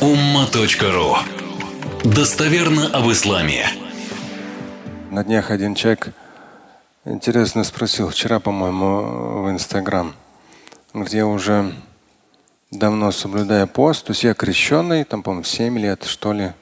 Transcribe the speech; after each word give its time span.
umma.ru 0.00 1.16
Достоверно 2.04 2.88
об 2.88 3.10
исламе. 3.10 3.66
На 5.10 5.24
днях 5.24 5.50
один 5.50 5.74
человек 5.74 6.12
интересно 7.06 7.64
спросил, 7.64 8.10
вчера, 8.10 8.38
по-моему, 8.38 9.42
в 9.44 9.50
Инстаграм, 9.50 10.14
где 10.92 11.24
уже 11.24 11.74
давно 12.70 13.10
соблюдая 13.10 13.66
пост, 13.66 14.04
то 14.04 14.10
есть 14.10 14.24
я 14.24 14.34
крещенный, 14.34 15.04
там, 15.04 15.22
по-моему, 15.22 15.44
7 15.44 15.78
лет, 15.78 16.04
что 16.04 16.34
ли. 16.34 16.52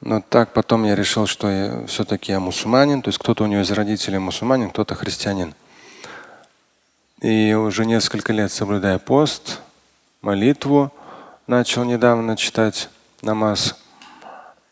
Но 0.00 0.20
так 0.20 0.52
потом 0.52 0.84
я 0.84 0.94
решил, 0.94 1.26
что 1.26 1.50
я, 1.50 1.86
все-таки 1.88 2.30
я 2.30 2.38
мусульманин, 2.38 3.02
то 3.02 3.08
есть 3.08 3.18
кто-то 3.18 3.42
у 3.42 3.48
него 3.48 3.62
из 3.62 3.70
родителей 3.72 4.18
мусульманин, 4.18 4.70
кто-то 4.70 4.94
христианин. 4.94 5.52
И 7.22 7.54
уже 7.54 7.84
несколько 7.84 8.32
лет 8.32 8.52
соблюдая 8.52 8.98
пост, 8.98 9.58
молитву, 10.22 10.92
начал 11.50 11.82
недавно 11.82 12.36
читать 12.36 12.88
намаз. 13.22 13.76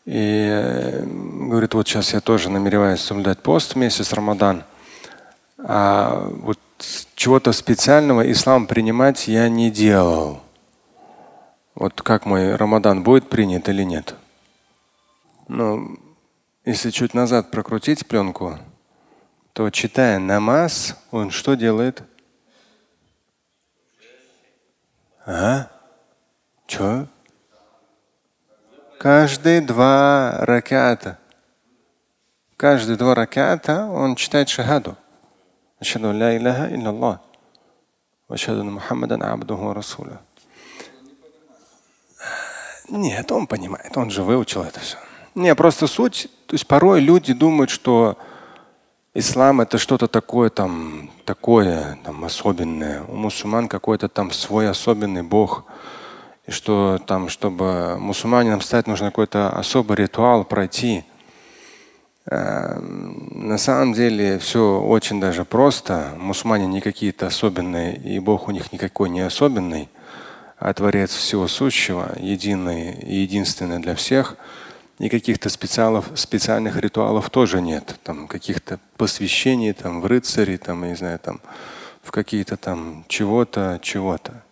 И 0.05 0.47
э, 0.49 1.03
говорит, 1.03 1.73
вот 1.73 1.85
сейчас 1.85 2.13
я 2.13 2.21
тоже 2.21 2.49
намереваюсь 2.49 3.01
соблюдать 3.01 3.39
пост 3.39 3.75
месяц 3.75 4.13
Рамадан. 4.13 4.63
А 5.57 6.29
вот 6.31 6.57
чего-то 7.15 7.51
специального 7.51 8.31
ислам 8.31 8.65
принимать 8.65 9.27
я 9.27 9.49
не 9.49 9.69
делал. 9.69 10.41
Вот 11.75 12.01
как 12.01 12.25
мой 12.25 12.55
Рамадан 12.55 13.03
будет 13.03 13.27
принят 13.27 13.67
или 13.67 13.83
нет? 13.83 14.15
Ну, 15.49 15.99
если 16.63 16.91
чуть 16.91 17.13
назад 17.13 17.51
прокрутить 17.51 18.07
пленку, 18.07 18.57
то 19.51 19.69
читая 19.69 20.17
намаз, 20.17 20.95
он 21.11 21.29
что 21.29 21.55
делает? 21.55 22.03
Ага. 25.25 25.69
Че? 26.69 27.07
Каждые 28.99 29.61
два 29.61 30.37
раката. 30.41 31.17
Каждые 32.57 32.95
два 32.95 33.15
раката 33.15 33.85
он 33.85 34.15
читает 34.15 34.49
шахаду. 34.49 34.95
Ашаду 35.79 36.11
ля 36.11 36.37
илляха 36.37 36.69
илляллах. 36.69 37.21
Ашаду 38.27 38.63
Мухаммадан 38.63 39.23
абдуху 39.23 39.73
расуля. 39.73 40.19
Нет, 42.87 43.31
он 43.31 43.47
понимает, 43.47 43.97
он 43.97 44.11
же 44.11 44.21
выучил 44.21 44.61
это 44.61 44.79
все. 44.79 44.97
Не, 45.33 45.55
просто 45.55 45.87
суть, 45.87 46.27
то 46.45 46.53
есть 46.53 46.67
порой 46.67 47.01
люди 47.01 47.33
думают, 47.33 47.71
что 47.71 48.15
ислам 49.15 49.61
это 49.61 49.79
что-то 49.79 50.07
такое 50.07 50.51
там, 50.51 51.09
такое 51.25 51.97
там 52.03 52.23
особенное. 52.25 53.01
У 53.07 53.15
мусульман 53.15 53.67
какой-то 53.67 54.07
там 54.07 54.31
свой 54.31 54.69
особенный 54.69 55.23
бог. 55.23 55.65
Что 56.49 56.99
там, 57.05 57.29
чтобы 57.29 57.97
мусульманинам 57.99 58.61
стать, 58.61 58.87
нужно 58.87 59.07
какой-то 59.07 59.49
особый 59.49 59.97
ритуал 59.97 60.43
пройти. 60.43 61.03
Э, 62.25 62.79
на 62.79 63.57
самом 63.57 63.93
деле 63.93 64.39
все 64.39 64.81
очень 64.81 65.19
даже 65.19 65.45
просто. 65.45 66.13
Мусульмане 66.17 66.67
не 66.67 66.81
какие-то 66.81 67.27
особенные, 67.27 67.95
и 67.95 68.19
Бог 68.19 68.47
у 68.47 68.51
них 68.51 68.71
никакой 68.71 69.09
не 69.09 69.21
особенный, 69.21 69.89
а 70.57 70.73
Творец 70.73 71.11
всего 71.11 71.47
сущего, 71.47 72.11
единый 72.19 72.93
и 72.93 73.15
единственный 73.17 73.79
для 73.79 73.95
всех– 73.95 74.35
и 74.99 75.07
каких-то 75.07 75.49
специальных 75.49 76.75
ритуалов 76.75 77.29
тоже 77.29 77.61
нет. 77.61 77.97
Там 78.03 78.27
каких-то 78.27 78.79
посвящений 78.97 79.71
там, 79.71 80.01
в 80.01 80.05
рыцари, 80.05 80.57
там, 80.57 80.83
я 80.83 80.89
не 80.89 80.95
знаю, 80.95 81.19
там, 81.19 81.39
в 82.03 82.11
какие-то 82.11 82.57
там 82.57 83.05
чего-то, 83.07 83.79
чего-то. 83.81 84.43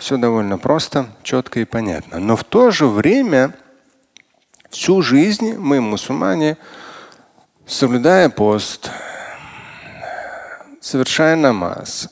Все 0.00 0.16
довольно 0.16 0.56
просто, 0.56 1.10
четко 1.22 1.60
и 1.60 1.66
понятно. 1.66 2.18
Но 2.18 2.34
в 2.34 2.42
то 2.42 2.70
же 2.70 2.86
время 2.86 3.52
всю 4.70 5.02
жизнь 5.02 5.58
мы, 5.58 5.82
мусульмане, 5.82 6.56
соблюдая 7.66 8.30
пост, 8.30 8.90
совершая 10.80 11.36
намаз, 11.36 12.08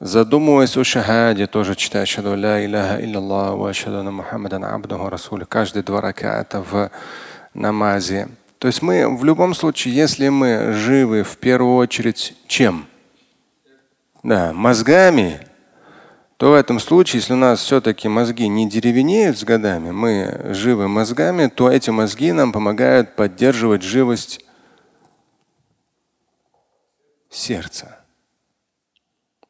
Задумываясь 0.00 0.76
о 0.76 0.84
шахаде, 0.84 1.46
тоже 1.46 1.74
читая 1.74 2.04
шаду 2.06 2.36
ля 2.36 2.64
иляха 2.64 3.02
илляллах 3.02 3.56
ва 3.56 3.72
шаду 3.72 4.08
Мухаммадан 4.08 4.64
абдуху 4.64 5.08
расуль. 5.08 5.46
Каждые 5.46 5.82
два 5.82 6.02
раката 6.02 6.62
в 6.62 6.90
намазе. 7.54 8.28
То 8.58 8.68
есть 8.68 8.82
мы 8.82 9.16
в 9.16 9.24
любом 9.24 9.54
случае, 9.54 9.96
если 9.96 10.28
мы 10.28 10.72
живы 10.72 11.24
в 11.24 11.38
первую 11.38 11.76
очередь 11.76 12.36
чем? 12.46 12.86
Да, 14.22 14.52
мозгами, 14.52 15.47
то 16.38 16.52
в 16.52 16.54
этом 16.54 16.78
случае, 16.78 17.18
если 17.18 17.32
у 17.32 17.36
нас 17.36 17.60
все-таки 17.60 18.06
мозги 18.06 18.46
не 18.46 18.68
деревенеют 18.68 19.36
с 19.36 19.42
годами, 19.42 19.90
мы 19.90 20.54
живы 20.54 20.86
мозгами, 20.86 21.48
то 21.48 21.68
эти 21.68 21.90
мозги 21.90 22.30
нам 22.30 22.52
помогают 22.52 23.16
поддерживать 23.16 23.82
живость 23.82 24.44
сердца. 27.28 28.04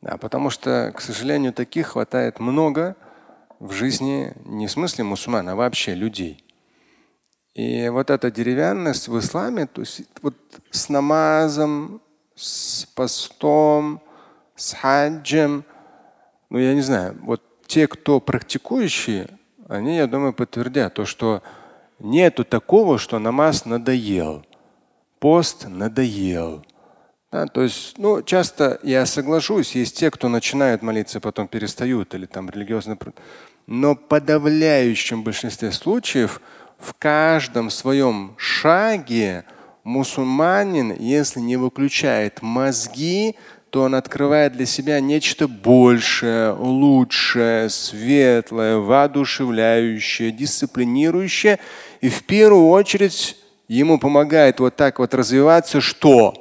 Да, 0.00 0.16
потому 0.16 0.48
что, 0.48 0.90
к 0.96 1.02
сожалению, 1.02 1.52
таких 1.52 1.88
хватает 1.88 2.40
много 2.40 2.96
в 3.60 3.72
жизни, 3.72 4.32
не 4.46 4.66
в 4.66 4.70
смысле 4.70 5.04
мусульман, 5.04 5.46
а 5.50 5.56
вообще 5.56 5.94
людей. 5.94 6.42
И 7.52 7.86
вот 7.90 8.08
эта 8.08 8.30
деревянность 8.30 9.08
в 9.08 9.18
исламе, 9.18 9.66
то 9.66 9.82
есть 9.82 10.04
вот 10.22 10.34
с 10.70 10.88
намазом, 10.88 12.00
с 12.34 12.86
постом, 12.94 14.00
с 14.56 14.72
хаджем, 14.72 15.66
ну 16.50 16.58
я 16.58 16.74
не 16.74 16.82
знаю, 16.82 17.16
вот 17.22 17.42
те, 17.66 17.86
кто 17.86 18.20
практикующие, 18.20 19.28
они, 19.68 19.96
я 19.96 20.06
думаю, 20.06 20.32
подтвердят 20.32 20.94
то, 20.94 21.04
что 21.04 21.42
нету 21.98 22.44
такого, 22.44 22.98
что 22.98 23.18
намаз 23.18 23.64
надоел, 23.64 24.46
пост 25.18 25.66
надоел, 25.68 26.64
да, 27.30 27.46
то 27.46 27.62
есть, 27.62 27.98
ну, 27.98 28.22
часто 28.22 28.80
я 28.82 29.04
соглашусь, 29.04 29.74
есть 29.74 29.98
те, 29.98 30.10
кто 30.10 30.28
начинают 30.28 30.80
молиться, 30.80 31.20
потом 31.20 31.46
перестают 31.46 32.14
или 32.14 32.24
там 32.24 32.48
религиозно. 32.48 32.96
Но 33.66 33.94
в 33.94 33.98
подавляющем 33.98 35.22
большинстве 35.22 35.70
случаев 35.72 36.40
в 36.78 36.94
каждом 36.94 37.68
своем 37.68 38.34
шаге 38.38 39.44
мусульманин, 39.84 40.94
если 40.98 41.40
не 41.40 41.58
выключает 41.58 42.40
мозги, 42.40 43.36
то 43.70 43.82
он 43.82 43.94
открывает 43.94 44.54
для 44.54 44.66
себя 44.66 45.00
нечто 45.00 45.46
большее, 45.46 46.52
лучшее, 46.52 47.68
светлое, 47.68 48.78
воодушевляющее, 48.78 50.30
дисциплинирующее. 50.30 51.58
И 52.00 52.08
в 52.08 52.24
первую 52.24 52.68
очередь 52.68 53.36
ему 53.68 53.98
помогает 53.98 54.60
вот 54.60 54.76
так 54.76 54.98
вот 54.98 55.12
развиваться 55.14 55.80
что? 55.80 56.34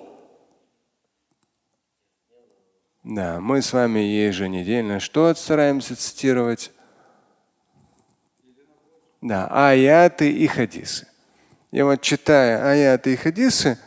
Да, 3.03 3.39
мы 3.39 3.61
с 3.61 3.73
вами 3.73 3.99
еженедельно 3.99 4.99
что 4.99 5.33
стараемся 5.35 5.95
цитировать? 5.95 6.71
Да, 9.21 9.47
аяты 9.49 10.31
и 10.31 10.47
хадисы. 10.47 11.07
Я 11.71 11.85
вот 11.85 12.01
читаю 12.01 12.65
аяты 12.65 13.13
и 13.13 13.15
хадисы 13.15 13.77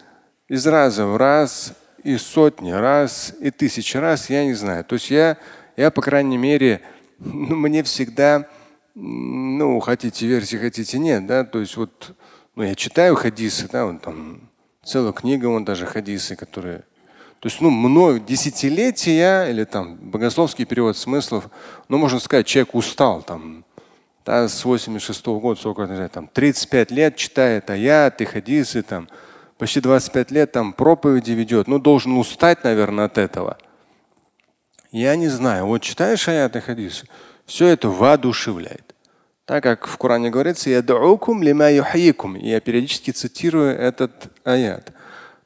из 0.48 0.66
раза 0.66 1.06
в 1.06 1.16
раз, 1.16 1.72
и 2.04 2.16
сотни 2.16 2.70
раз, 2.70 3.34
и 3.40 3.50
тысячи 3.50 3.96
раз, 3.96 4.30
я 4.30 4.44
не 4.44 4.54
знаю. 4.54 4.84
То 4.84 4.94
есть 4.94 5.10
я, 5.10 5.36
я 5.76 5.90
по 5.90 6.02
крайней 6.02 6.38
мере, 6.38 6.82
ну, 7.18 7.56
мне 7.56 7.82
всегда, 7.82 8.48
ну, 8.94 9.80
хотите 9.80 10.26
верьте, 10.26 10.58
хотите 10.58 10.98
нет, 10.98 11.26
да, 11.26 11.44
то 11.44 11.60
есть 11.60 11.76
вот, 11.76 12.14
ну, 12.54 12.62
я 12.62 12.74
читаю 12.74 13.14
хадисы, 13.14 13.68
да, 13.70 13.86
вот 13.86 14.02
там 14.02 14.50
целая 14.82 15.12
книга, 15.12 15.46
вон 15.46 15.64
даже 15.64 15.86
хадисы, 15.86 16.36
которые 16.36 16.84
то 17.40 17.46
есть, 17.46 17.62
ну, 17.62 17.70
много 17.70 18.20
десятилетия 18.20 19.46
или 19.48 19.64
там 19.64 19.96
богословский 19.96 20.66
перевод 20.66 20.98
смыслов, 20.98 21.48
ну, 21.88 21.96
можно 21.96 22.20
сказать, 22.20 22.46
человек 22.46 22.74
устал 22.74 23.22
там, 23.22 23.64
да, 24.26 24.46
с 24.46 24.62
86 24.62 25.26
-го 25.26 25.40
года, 25.40 25.58
сколько, 25.58 25.86
не 25.86 25.94
знаю, 25.94 26.10
там, 26.10 26.28
35 26.28 26.90
лет 26.90 27.16
читает 27.16 27.70
аяты, 27.70 28.26
хадисы, 28.26 28.82
там, 28.82 29.08
почти 29.60 29.80
25 29.80 30.30
лет 30.30 30.52
там 30.52 30.72
проповеди 30.72 31.32
ведет, 31.32 31.68
ну, 31.68 31.78
должен 31.78 32.16
устать, 32.16 32.64
наверное, 32.64 33.04
от 33.04 33.18
этого. 33.18 33.58
Я 34.90 35.14
не 35.16 35.28
знаю, 35.28 35.66
вот 35.66 35.82
читаешь 35.82 36.26
аяты, 36.28 36.62
хадисы, 36.62 37.06
все 37.44 37.66
это 37.66 37.90
воодушевляет. 37.90 38.94
Так 39.44 39.62
как 39.62 39.86
в 39.86 39.98
Коране 39.98 40.30
говорится, 40.30 40.70
я 40.70 40.80
периодически 40.80 43.10
цитирую 43.10 43.76
этот 43.76 44.28
аят. 44.44 44.94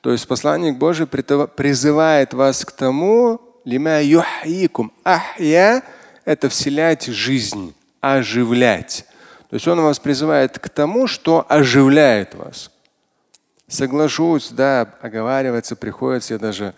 То 0.00 0.12
есть 0.12 0.28
посланник 0.28 0.78
Божий 0.78 1.08
призывает 1.08 2.34
вас 2.34 2.64
к 2.64 2.70
тому, 2.70 3.40
лима 3.64 4.00
юхаикум. 4.00 4.92
Ахья– 5.02 5.82
это 6.24 6.48
вселять 6.48 7.06
жизнь, 7.06 7.74
оживлять. 8.00 9.06
То 9.50 9.54
есть 9.54 9.66
он 9.66 9.80
вас 9.80 9.98
призывает 9.98 10.56
к 10.58 10.68
тому, 10.68 11.08
что 11.08 11.44
оживляет 11.48 12.36
вас. 12.36 12.70
Соглашусь, 13.66 14.50
да, 14.50 14.82
оговариваться 15.00 15.74
приходится. 15.74 16.34
Я 16.34 16.38
даже 16.38 16.74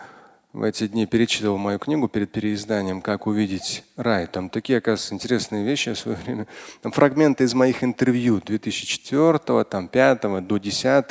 в 0.52 0.62
эти 0.62 0.86
дни 0.86 1.04
перечитывал 1.06 1.58
мою 1.58 1.78
книгу 1.78 2.08
перед 2.08 2.32
переизданием 2.32 3.02
«Как 3.02 3.26
увидеть 3.26 3.84
рай». 3.96 4.26
Там 4.26 4.48
такие, 4.48 4.78
оказывается, 4.78 5.14
интересные 5.14 5.64
вещи 5.64 5.92
в 5.92 5.98
свое 5.98 6.16
время. 6.24 6.46
Там 6.82 6.92
фрагменты 6.92 7.44
из 7.44 7.54
моих 7.54 7.82
интервью 7.82 8.40
2004, 8.40 9.64
там, 9.64 9.88
5 9.88 10.46
до 10.46 10.58
10, 10.58 11.08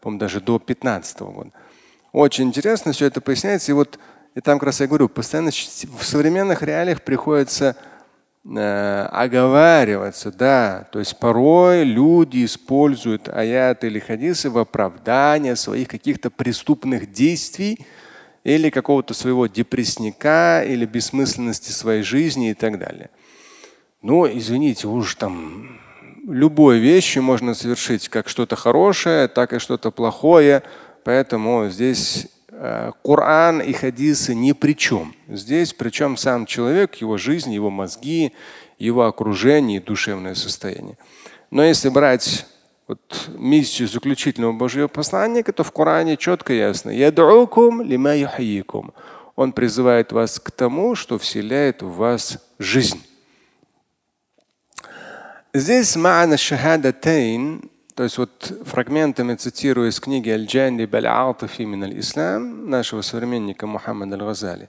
по-моему, 0.00 0.20
даже 0.20 0.40
до 0.40 0.58
15 0.58 1.20
года. 1.20 1.50
Очень 2.12 2.44
интересно 2.44 2.92
все 2.92 3.06
это 3.06 3.20
поясняется. 3.20 3.72
И 3.72 3.74
вот 3.74 3.98
и 4.34 4.40
там 4.40 4.58
как 4.58 4.66
раз 4.66 4.80
я 4.80 4.86
говорю, 4.88 5.08
постоянно 5.08 5.50
в 5.50 6.04
современных 6.04 6.62
реалиях 6.62 7.02
приходится 7.02 7.76
оговариваться, 8.46 10.30
да. 10.30 10.86
То 10.92 10.98
есть 10.98 11.18
порой 11.18 11.84
люди 11.84 12.44
используют 12.44 13.28
аяты 13.28 13.86
или 13.86 13.98
хадисы 13.98 14.50
в 14.50 14.58
оправдание 14.58 15.56
своих 15.56 15.88
каких-то 15.88 16.30
преступных 16.30 17.10
действий, 17.10 17.78
или 18.44 18.68
какого-то 18.68 19.14
своего 19.14 19.46
депрессника, 19.46 20.62
или 20.62 20.84
бессмысленности 20.84 21.72
своей 21.72 22.02
жизни 22.02 22.50
и 22.50 22.54
так 22.54 22.78
далее. 22.78 23.10
Но, 24.02 24.26
извините, 24.26 24.86
уж 24.86 25.14
там 25.14 25.80
любой 26.28 26.78
вещью 26.78 27.22
можно 27.22 27.54
совершить 27.54 28.08
как 28.10 28.28
что-то 28.28 28.56
хорошее, 28.56 29.28
так 29.28 29.54
и 29.54 29.58
что-то 29.58 29.90
плохое. 29.90 30.62
Поэтому 31.04 31.68
здесь 31.70 32.26
э, 32.26 32.28
Коран 33.02 33.60
и 33.60 33.72
хадисы 33.72 34.34
ни 34.34 34.52
при 34.52 34.74
чем. 34.74 35.14
Здесь 35.28 35.72
причем 35.72 36.16
сам 36.16 36.46
человек, 36.46 36.96
его 36.96 37.16
жизнь, 37.18 37.52
его 37.52 37.70
мозги, 37.70 38.32
его 38.78 39.04
окружение 39.06 39.78
и 39.78 39.82
душевное 39.82 40.34
состояние. 40.34 40.96
Но 41.50 41.62
если 41.62 41.88
брать 41.88 42.46
вот 42.86 43.30
миссию 43.36 43.88
заключительного 43.88 44.52
Божьего 44.52 44.88
посланника, 44.88 45.52
то 45.52 45.64
в 45.64 45.72
Коране 45.72 46.16
четко 46.16 46.52
и 46.52 46.58
ясно. 46.58 46.90
Он 49.36 49.52
призывает 49.52 50.12
вас 50.12 50.38
к 50.38 50.50
тому, 50.50 50.94
что 50.94 51.18
вселяет 51.18 51.82
в 51.82 51.90
вас 51.96 52.38
жизнь. 52.58 53.02
Здесь 55.52 55.96
ма'ана 55.96 56.36
шахадатайн, 56.36 57.70
то 57.94 58.02
есть 58.02 58.18
вот 58.18 58.52
фрагментами 58.64 59.34
цитирую 59.36 59.88
из 59.88 60.00
книги 60.00 60.28
Аль-Джанди 60.28 60.84
Баль-Алтафи 60.84 61.62
мин 61.62 61.84
аль-Ислам 61.84 62.68
нашего 62.68 63.02
современника 63.02 63.66
Мухаммада 63.68 64.16
Аль-Газали. 64.16 64.68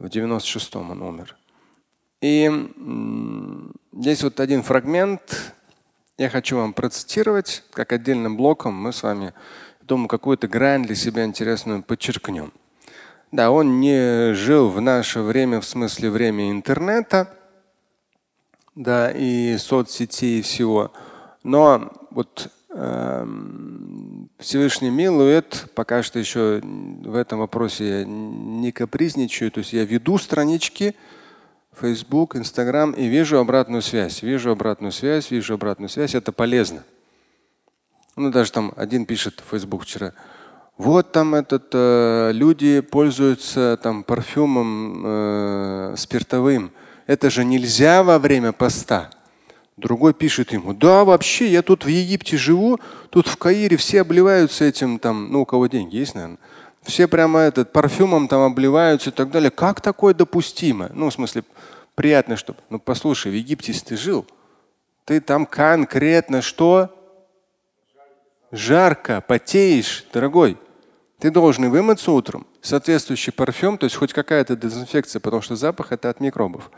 В 0.00 0.06
96-м 0.06 0.90
он 0.90 1.02
умер. 1.02 1.36
И 2.20 2.50
здесь 3.92 4.24
вот 4.24 4.40
один 4.40 4.62
фрагмент, 4.64 5.54
я 6.18 6.28
хочу 6.28 6.56
вам 6.56 6.72
процитировать, 6.72 7.62
как 7.72 7.92
отдельным 7.92 8.36
блоком 8.36 8.74
мы 8.74 8.92
с 8.92 9.04
вами, 9.04 9.32
думаю, 9.82 10.08
какую-то 10.08 10.48
грань 10.48 10.84
для 10.84 10.96
себя 10.96 11.24
интересную 11.24 11.84
подчеркнем. 11.84 12.52
Да, 13.30 13.52
он 13.52 13.78
не 13.78 14.34
жил 14.34 14.70
в 14.70 14.80
наше 14.80 15.20
время 15.20 15.60
в 15.60 15.64
смысле 15.64 16.10
время 16.10 16.50
интернета, 16.50 17.32
да, 18.74 19.12
и 19.12 19.56
соцсетей 19.56 20.40
и 20.40 20.42
всего. 20.42 20.92
Но 21.44 21.92
вот 22.10 22.50
э, 22.70 23.26
Всевышний 24.38 24.90
милует, 24.90 25.66
пока 25.74 26.02
что 26.02 26.18
еще 26.18 26.60
в 26.62 27.14
этом 27.14 27.40
вопросе 27.40 28.00
я 28.00 28.04
не 28.04 28.72
капризничаю, 28.72 29.50
то 29.50 29.58
есть 29.58 29.72
я 29.72 29.84
веду 29.84 30.18
странички, 30.18 30.94
Facebook, 31.80 32.36
Instagram 32.36 32.92
и 32.92 33.06
вижу 33.06 33.38
обратную 33.38 33.82
связь. 33.82 34.22
Вижу 34.22 34.50
обратную 34.50 34.92
связь, 34.92 35.30
вижу 35.30 35.54
обратную 35.54 35.88
связь. 35.88 36.14
Это 36.14 36.32
полезно. 36.32 36.82
Ну, 38.16 38.30
даже 38.30 38.52
там 38.52 38.72
один 38.76 39.06
пишет 39.06 39.42
в 39.44 39.50
Facebook 39.50 39.84
вчера. 39.84 40.12
Вот 40.76 41.12
там 41.12 41.34
этот, 41.34 41.68
э, 41.72 42.30
люди 42.32 42.80
пользуются 42.80 43.78
там 43.82 44.02
парфюмом 44.02 45.02
э, 45.04 45.94
спиртовым. 45.96 46.72
Это 47.06 47.30
же 47.30 47.44
нельзя 47.44 48.02
во 48.02 48.18
время 48.18 48.52
поста. 48.52 49.10
Другой 49.80 50.12
пишет 50.12 50.52
ему, 50.52 50.74
да, 50.74 51.04
вообще, 51.04 51.48
я 51.48 51.62
тут 51.62 51.86
в 51.86 51.88
Египте 51.88 52.36
живу, 52.36 52.78
тут 53.08 53.26
в 53.26 53.36
Каире 53.36 53.78
все 53.78 54.02
обливаются 54.02 54.66
этим 54.66 54.98
там, 54.98 55.32
ну 55.32 55.40
у 55.40 55.46
кого 55.46 55.68
деньги 55.68 55.96
есть, 55.96 56.14
наверное. 56.14 56.38
Все 56.82 57.08
прямо 57.08 57.40
этот 57.40 57.72
парфюмом 57.72 58.28
там 58.28 58.42
обливаются 58.42 59.08
и 59.08 59.12
так 59.12 59.30
далее. 59.30 59.50
Как 59.50 59.80
такое 59.80 60.12
допустимо? 60.12 60.90
Ну, 60.94 61.08
в 61.08 61.14
смысле, 61.14 61.44
приятно, 61.94 62.36
чтобы. 62.36 62.58
Ну, 62.68 62.78
послушай, 62.78 63.32
в 63.32 63.34
Египте, 63.34 63.72
ты 63.72 63.96
жил, 63.96 64.26
ты 65.06 65.20
там 65.20 65.46
конкретно 65.46 66.42
что? 66.42 66.94
Жарко, 68.52 69.22
потеешь, 69.26 70.04
дорогой. 70.12 70.58
Ты 71.18 71.30
должен 71.30 71.70
вымыться 71.70 72.12
утром, 72.12 72.46
соответствующий 72.60 73.32
парфюм, 73.32 73.78
то 73.78 73.84
есть 73.84 73.96
хоть 73.96 74.12
какая-то 74.12 74.56
дезинфекция, 74.56 75.20
потому 75.20 75.42
что 75.42 75.56
запах 75.56 75.92
это 75.92 76.10
от 76.10 76.20
микробов. 76.20 76.70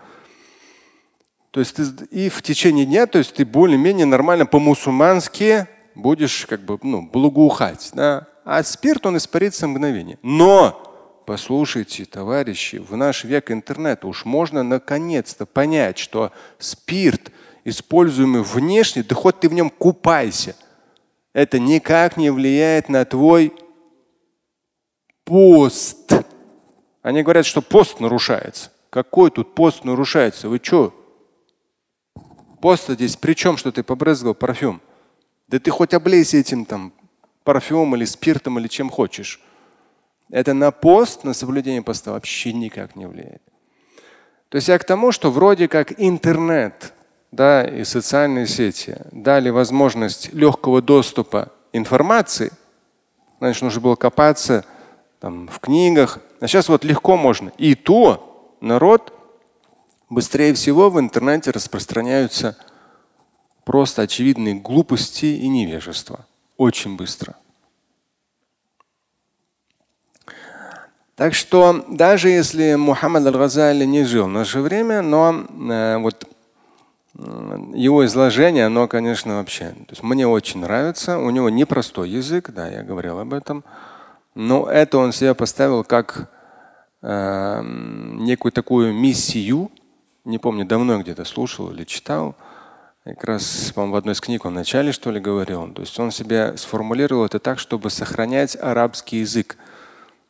То 1.52 1.60
есть 1.60 1.76
ты 1.76 1.84
и 2.10 2.28
в 2.28 2.42
течение 2.42 2.84
дня, 2.84 3.06
то 3.06 3.18
есть 3.18 3.34
ты 3.34 3.44
более-менее 3.44 4.06
нормально 4.06 4.46
по-мусульмански 4.46 5.68
будешь 5.94 6.46
как 6.46 6.60
бы 6.62 6.78
ну, 6.82 7.02
благоухать. 7.02 7.90
Да? 7.94 8.26
а 8.44 8.62
спирт 8.62 9.06
он 9.06 9.16
испарится 9.16 9.68
мгновение. 9.68 10.18
Но 10.22 10.88
Послушайте, 11.24 12.04
товарищи, 12.04 12.76
в 12.76 12.96
наш 12.96 13.22
век 13.22 13.52
интернета 13.52 14.08
уж 14.08 14.24
можно 14.24 14.64
наконец-то 14.64 15.46
понять, 15.46 15.96
что 15.96 16.32
спирт, 16.58 17.30
используемый 17.64 18.42
внешне, 18.42 19.04
да 19.04 19.14
хоть 19.14 19.38
ты 19.38 19.48
в 19.48 19.52
нем 19.52 19.70
купайся, 19.70 20.56
это 21.32 21.60
никак 21.60 22.16
не 22.16 22.30
влияет 22.30 22.88
на 22.88 23.04
твой 23.04 23.52
пост. 25.24 26.12
Они 27.02 27.22
говорят, 27.22 27.46
что 27.46 27.62
пост 27.62 28.00
нарушается. 28.00 28.72
Какой 28.90 29.30
тут 29.30 29.54
пост 29.54 29.84
нарушается? 29.84 30.48
Вы 30.48 30.60
что? 30.60 30.92
Пост 32.62 32.88
здесь 32.88 33.16
при 33.16 33.34
чем, 33.34 33.56
что 33.56 33.72
ты 33.72 33.82
побрызгал 33.82 34.34
парфюм? 34.34 34.80
Да 35.48 35.58
ты 35.58 35.72
хоть 35.72 35.94
облейся 35.94 36.36
этим 36.36 36.64
там 36.64 36.92
парфюмом 37.42 37.96
или 37.96 38.04
спиртом 38.04 38.56
или 38.60 38.68
чем 38.68 38.88
хочешь. 38.88 39.40
Это 40.30 40.54
на 40.54 40.70
пост, 40.70 41.24
на 41.24 41.34
соблюдение 41.34 41.82
поста 41.82 42.12
вообще 42.12 42.52
никак 42.52 42.94
не 42.94 43.06
влияет. 43.06 43.42
То 44.48 44.56
есть 44.56 44.68
я 44.68 44.78
к 44.78 44.84
тому, 44.84 45.10
что 45.10 45.32
вроде 45.32 45.66
как 45.66 46.00
интернет 46.00 46.92
да, 47.32 47.64
и 47.64 47.82
социальные 47.82 48.46
сети 48.46 48.96
дали 49.10 49.50
возможность 49.50 50.32
легкого 50.32 50.80
доступа 50.80 51.50
информации. 51.72 52.52
Раньше 53.40 53.64
нужно 53.64 53.80
было 53.80 53.96
копаться 53.96 54.64
там, 55.18 55.48
в 55.48 55.58
книгах. 55.58 56.20
А 56.38 56.46
сейчас 56.46 56.68
вот 56.68 56.84
легко 56.84 57.16
можно. 57.16 57.50
И 57.58 57.74
то 57.74 58.56
народ 58.60 59.12
быстрее 60.12 60.52
всего 60.54 60.90
в 60.90 61.00
интернете 61.00 61.50
распространяются 61.50 62.56
просто 63.64 64.02
очевидные 64.02 64.54
глупости 64.54 65.26
и 65.26 65.48
невежество 65.48 66.26
очень 66.56 66.96
быстро. 66.96 67.36
Так 71.14 71.34
что 71.34 71.84
даже 71.88 72.28
если 72.28 72.74
Мухаммад 72.74 73.26
Аль-Газали 73.26 73.84
не 73.84 74.04
жил 74.04 74.26
в 74.26 74.30
наше 74.30 74.60
время, 74.60 75.02
но 75.02 75.46
э, 75.70 75.98
вот 75.98 76.26
его 77.14 78.04
изложение, 78.06 78.66
оно, 78.66 78.88
конечно, 78.88 79.36
вообще, 79.36 79.70
то 79.70 79.90
есть 79.90 80.02
мне 80.02 80.26
очень 80.26 80.60
нравится. 80.60 81.18
У 81.18 81.30
него 81.30 81.50
непростой 81.50 82.08
язык, 82.08 82.50
да, 82.50 82.68
я 82.68 82.82
говорил 82.82 83.18
об 83.18 83.34
этом. 83.34 83.62
Но 84.34 84.66
это 84.68 84.96
он 84.96 85.12
себе 85.12 85.34
поставил 85.34 85.84
как 85.84 86.30
э, 87.02 87.62
некую 87.62 88.50
такую 88.50 88.94
миссию. 88.94 89.70
Не 90.24 90.38
помню, 90.38 90.64
давно 90.64 91.00
где-то 91.00 91.24
слушал 91.24 91.72
или 91.72 91.84
читал. 91.84 92.36
Как 93.04 93.24
раз, 93.24 93.72
по-моему, 93.74 93.94
в 93.94 93.96
одной 93.96 94.14
из 94.14 94.20
книг 94.20 94.44
он 94.44 94.52
вначале, 94.52 94.92
что 94.92 95.10
ли, 95.10 95.18
говорил. 95.18 95.68
То 95.72 95.82
есть 95.82 95.98
он 95.98 96.12
себе 96.12 96.56
сформулировал 96.56 97.24
это 97.24 97.40
так, 97.40 97.58
чтобы 97.58 97.90
сохранять 97.90 98.56
арабский 98.60 99.18
язык. 99.18 99.56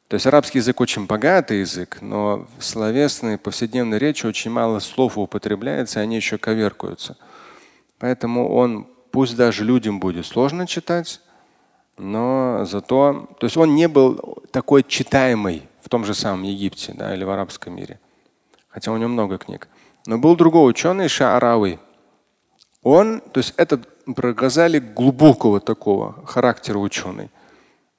То 0.09 0.15
есть 0.15 0.27
арабский 0.27 0.59
язык 0.59 0.81
очень 0.81 1.07
богатый 1.07 1.61
язык, 1.61 1.99
но 2.01 2.47
в 2.59 2.65
словесной 2.65 3.37
повседневной 3.37 3.99
речи 3.99 4.27
очень 4.27 4.51
мало 4.51 4.79
слов 4.79 5.19
употребляется, 5.19 6.01
и 6.01 6.03
они 6.03 6.17
еще 6.17 6.39
коверкуются. 6.39 7.17
Поэтому 7.99 8.53
он, 8.53 8.87
пусть 9.11 9.37
даже 9.37 9.65
людям 9.65 10.01
будет 10.01 10.27
сложно 10.27 10.67
читать, 10.67 11.21
но 11.99 12.65
зато, 12.65 13.29
то 13.39 13.47
есть 13.47 13.57
он 13.57 13.75
не 13.75 13.89
был 13.89 14.43
такой 14.51 14.83
читаемый 14.83 15.69
в 15.83 15.89
том 15.89 16.05
же 16.05 16.15
самом 16.15 16.43
Египте 16.43 16.95
да, 16.95 17.15
или 17.15 17.25
в 17.25 17.31
арабском 17.31 17.75
мире. 17.75 17.99
Хотя 18.69 18.93
у 18.93 18.97
него 18.97 19.09
много 19.09 19.39
книг. 19.39 19.69
Но 20.07 20.19
был 20.19 20.37
другой 20.37 20.71
ученый 20.71 21.09
Шаарави, 21.09 21.79
он, 22.83 23.21
то 23.21 23.39
есть 23.39 23.55
этот 23.57 23.89
про 24.15 24.33
Газали 24.33 24.79
глубокого 24.81 25.61
такого 25.61 26.25
характера 26.27 26.79
ученый. 26.79 27.31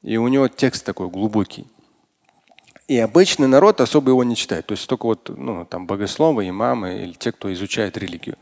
И 0.01 0.17
у 0.17 0.27
него 0.27 0.49
текст 0.49 0.85
такой 0.85 1.07
глубокий. 1.07 1.65
И 2.89 2.99
обычный 2.99 3.47
народ 3.47 3.79
особо 3.79 4.09
его 4.09 4.23
не 4.25 4.35
читает. 4.35 4.65
То 4.65 4.73
есть 4.73 4.87
только 4.87 5.05
вот 5.05 5.29
ну, 5.29 5.65
там 5.65 5.87
богословы, 5.87 6.49
имамы 6.49 6.95
или 7.03 7.13
те, 7.13 7.31
кто 7.31 7.51
изучает 7.53 7.97
религию. 7.97 8.35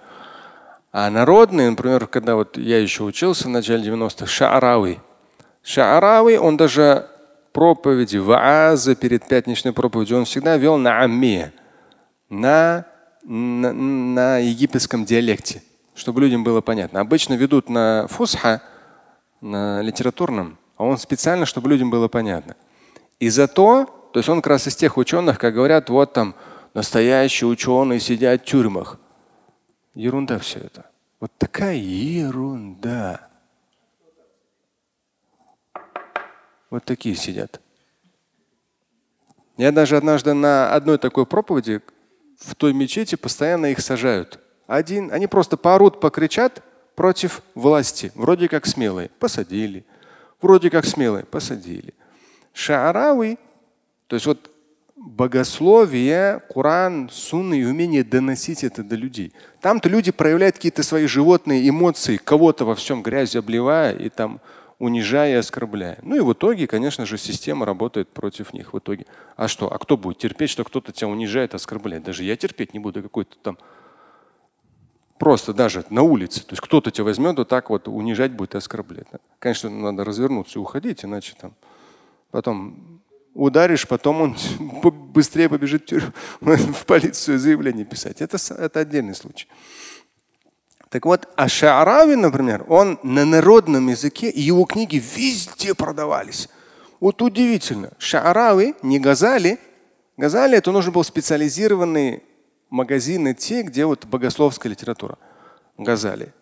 А 0.91 1.09
народные, 1.09 1.69
например, 1.69 2.07
когда 2.07 2.35
вот 2.35 2.57
я 2.57 2.79
еще 2.79 3.03
учился 3.03 3.47
в 3.47 3.51
начале 3.51 3.87
90-х, 3.87 4.25
Шаарави. 4.25 4.99
Шаарави, 5.61 6.37
он 6.37 6.57
даже 6.57 7.07
проповеди, 7.53 8.17
ваазы 8.17 8.95
перед 8.95 9.27
пятничной 9.27 9.73
проповедью, 9.73 10.17
он 10.17 10.25
всегда 10.25 10.57
вел 10.57 10.77
на 10.77 11.01
амме, 11.01 11.53
на, 12.29 12.85
на, 13.23 13.73
на 13.73 14.37
египетском 14.37 15.05
диалекте, 15.05 15.63
чтобы 15.95 16.21
людям 16.21 16.43
было 16.43 16.61
понятно. 16.61 16.99
Обычно 16.99 17.33
ведут 17.33 17.69
на 17.69 18.07
фусха, 18.07 18.61
на 19.41 19.81
литературном, 19.81 20.57
а 20.77 20.85
он 20.85 20.97
специально, 20.97 21.45
чтобы 21.45 21.69
людям 21.69 21.89
было 21.89 22.07
понятно. 22.07 22.55
И 23.19 23.29
зато, 23.29 23.85
то 24.13 24.19
есть 24.19 24.29
он 24.29 24.37
как 24.41 24.47
раз 24.47 24.67
из 24.67 24.75
тех 24.75 24.97
ученых, 24.97 25.39
как 25.39 25.53
говорят, 25.53 25.89
вот 25.89 26.13
там 26.13 26.35
настоящие 26.73 27.47
ученые 27.47 27.99
сидят 27.99 28.41
в 28.41 28.45
тюрьмах. 28.45 28.99
Ерунда 29.93 30.39
все 30.39 30.59
это. 30.59 30.89
Вот 31.19 31.31
такая 31.37 31.75
ерунда. 31.75 33.27
Вот 36.69 36.85
такие 36.85 37.15
сидят. 37.15 37.59
Я 39.57 39.71
даже 39.71 39.97
однажды 39.97 40.33
на 40.33 40.73
одной 40.73 40.97
такой 40.97 41.25
проповеди 41.25 41.81
в 42.43 42.55
той 42.55 42.73
мечети 42.73 43.15
постоянно 43.15 43.67
их 43.67 43.79
сажают. 43.79 44.39
Один, 44.67 45.11
они 45.11 45.27
просто 45.27 45.57
поорут, 45.57 45.99
покричат 45.99 46.63
против 46.95 47.41
власти, 47.55 48.11
вроде 48.15 48.47
как 48.47 48.65
смелые, 48.65 49.09
посадили. 49.19 49.85
Вроде 50.41 50.69
как 50.69 50.85
смелые, 50.85 51.23
посадили. 51.23 51.93
Шаарави, 52.53 53.37
то 54.07 54.15
есть 54.15 54.25
вот 54.25 54.49
богословие, 54.95 56.41
Коран, 56.53 57.09
сунна 57.11 57.55
и 57.55 57.63
умение 57.63 58.03
доносить 58.03 58.63
это 58.63 58.83
до 58.83 58.95
людей. 58.95 59.33
Там-то 59.61 59.89
люди 59.89 60.11
проявляют 60.11 60.55
какие-то 60.55 60.83
свои 60.83 61.05
животные 61.05 61.67
эмоции, 61.67 62.17
кого-то 62.17 62.65
во 62.65 62.75
всем 62.75 63.01
грязь 63.01 63.35
обливая 63.35 63.95
и 63.95 64.09
там 64.09 64.39
унижая 64.81 65.33
и 65.33 65.35
оскорбляя. 65.35 65.99
Ну 66.01 66.15
и 66.15 66.19
в 66.21 66.33
итоге, 66.33 66.65
конечно 66.65 67.05
же, 67.05 67.17
система 67.17 67.65
работает 67.65 68.09
против 68.09 68.51
них 68.51 68.73
в 68.73 68.79
итоге. 68.79 69.05
А 69.35 69.47
что? 69.47 69.71
А 69.71 69.77
кто 69.77 69.95
будет 69.95 70.17
терпеть, 70.17 70.49
что 70.49 70.63
кто-то 70.63 70.91
тебя 70.91 71.07
унижает, 71.07 71.53
оскорбляет? 71.53 72.03
Даже 72.03 72.23
я 72.23 72.35
терпеть 72.35 72.73
не 72.73 72.79
буду 72.79 73.03
какой-то 73.03 73.37
там 73.43 73.57
просто 75.19 75.53
даже 75.53 75.85
на 75.91 76.01
улице. 76.01 76.41
То 76.41 76.53
есть 76.53 76.61
кто-то 76.61 76.89
тебя 76.89 77.03
возьмет 77.03 77.37
вот 77.37 77.47
так 77.47 77.69
вот 77.69 77.87
унижать 77.87 78.31
будет 78.31 78.55
и 78.55 78.57
оскорблять. 78.57 79.05
Конечно, 79.37 79.69
надо 79.69 80.03
развернуться 80.03 80.57
и 80.57 80.61
уходить, 80.61 81.05
иначе 81.05 81.35
там 81.39 81.53
потом 82.31 83.01
ударишь, 83.35 83.87
потом 83.87 84.21
он 84.21 84.37
быстрее 85.13 85.47
побежит 85.47 85.91
в 86.41 86.85
полицию 86.85 87.37
заявление 87.37 87.85
писать. 87.85 88.19
Это, 88.19 88.37
это 88.55 88.79
отдельный 88.79 89.13
случай. 89.13 89.47
Так 90.91 91.05
вот, 91.05 91.29
а 91.37 91.47
Шаарави, 91.47 92.17
например, 92.17 92.65
он 92.67 92.99
на 93.01 93.23
народном 93.23 93.87
языке, 93.87 94.29
и 94.29 94.41
его 94.41 94.65
книги 94.65 94.97
везде 94.97 95.73
продавались. 95.73 96.49
Вот 96.99 97.21
удивительно. 97.21 97.93
Шаарави, 97.97 98.75
не 98.83 98.99
Газали. 98.99 99.57
Газали 100.17 100.57
это 100.57 100.73
нужен 100.73 100.91
был 100.91 101.05
специализированный 101.05 102.23
магазины 102.69 103.33
те, 103.33 103.61
где 103.61 103.85
вот 103.85 104.03
богословская 104.03 104.69
литература. 104.69 105.17
Газали. 105.77 106.33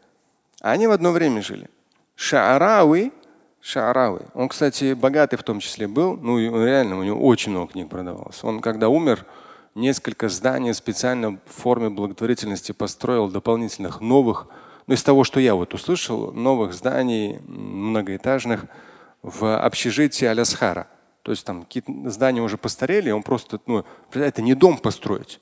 Они 0.61 0.87
в 0.87 0.91
одно 0.91 1.11
время 1.11 1.43
жили. 1.43 1.69
Шаарави, 2.15 3.11
Шаарави. 3.61 4.25
Он, 4.33 4.49
кстати, 4.49 4.93
богатый 4.93 5.35
в 5.35 5.43
том 5.43 5.59
числе 5.59 5.87
был. 5.87 6.17
Ну, 6.17 6.39
реально, 6.65 6.97
у 6.97 7.03
него 7.03 7.23
очень 7.23 7.51
много 7.51 7.73
книг 7.73 7.87
продавалось. 7.87 8.43
Он, 8.43 8.61
когда 8.61 8.89
умер, 8.89 9.27
несколько 9.79 10.29
зданий 10.29 10.74
специально 10.74 11.39
в 11.45 11.62
форме 11.62 11.89
благотворительности 11.89 12.71
построил 12.71 13.29
дополнительных 13.29 14.01
новых, 14.01 14.48
ну 14.88 14.93
из 14.93 15.03
того, 15.03 15.24
что 15.24 15.39
я 15.39 15.55
вот 15.55 15.74
услышал, 15.74 16.31
новых 16.31 16.74
зданий 16.74 17.39
многоэтажных 17.48 18.65
в 19.21 19.57
общежитии 19.57 20.25
Алясхара. 20.25 20.88
То 21.24 21.31
есть 21.31 21.45
там 21.45 21.63
какие-то 21.63 22.09
здания 22.09 22.41
уже 22.41 22.57
постарели, 22.57 23.12
он 23.12 23.24
просто, 23.24 23.59
ну, 23.65 23.86
это 24.13 24.41
не 24.41 24.55
дом 24.55 24.77
построить. 24.77 25.39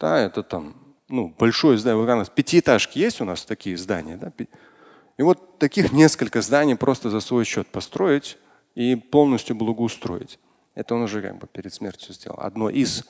Да, 0.00 0.18
это 0.18 0.42
там, 0.42 0.74
ну, 1.08 1.34
большое 1.38 1.78
здание. 1.78 2.02
У 2.02 2.06
нас 2.06 2.28
пятиэтажки 2.28 2.98
есть 2.98 3.20
у 3.20 3.24
нас 3.24 3.44
такие 3.44 3.76
здания, 3.76 4.16
да? 4.16 4.32
И 5.16 5.22
вот 5.22 5.58
таких 5.58 5.92
несколько 5.92 6.40
зданий 6.42 6.76
просто 6.76 7.10
за 7.10 7.20
свой 7.20 7.44
счет 7.44 7.66
построить 7.68 8.38
и 8.74 8.94
полностью 8.94 9.56
благоустроить. 9.56 10.38
Это 10.74 10.94
он 10.94 11.02
уже 11.02 11.20
как 11.20 11.38
бы 11.38 11.46
перед 11.48 11.74
смертью 11.74 12.14
сделал. 12.14 12.38
Одно 12.40 12.70
из 12.70 13.04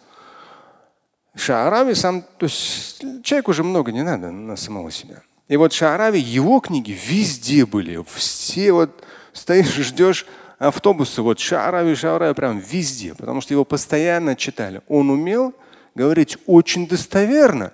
Шаарави 1.35 1.94
сам, 1.94 2.23
то 2.23 2.44
есть 2.47 3.02
человеку 3.23 3.50
уже 3.52 3.62
много 3.62 3.92
не 3.92 4.02
надо 4.02 4.30
на 4.30 4.56
самого 4.56 4.90
себя. 4.90 5.23
И 5.49 5.56
вот 5.56 5.73
Шаарави, 5.73 6.20
его 6.20 6.61
книги 6.61 6.99
везде 7.08 7.64
были. 7.64 8.04
Все 8.06 8.73
вот 8.73 9.04
стоишь, 9.32 9.75
ждешь 9.76 10.26
автобусы, 10.58 11.23
вот 11.23 11.38
Шаарави, 11.38 11.94
Шаарави 11.94 12.35
прям 12.35 12.58
везде, 12.58 13.14
потому 13.14 13.40
что 13.40 13.54
его 13.54 13.64
постоянно 13.64 14.37
читали. 14.37 14.82
Он 14.88 15.11
умел 15.11 15.54
говорить 15.94 16.38
очень 16.47 16.87
достоверно 16.87 17.73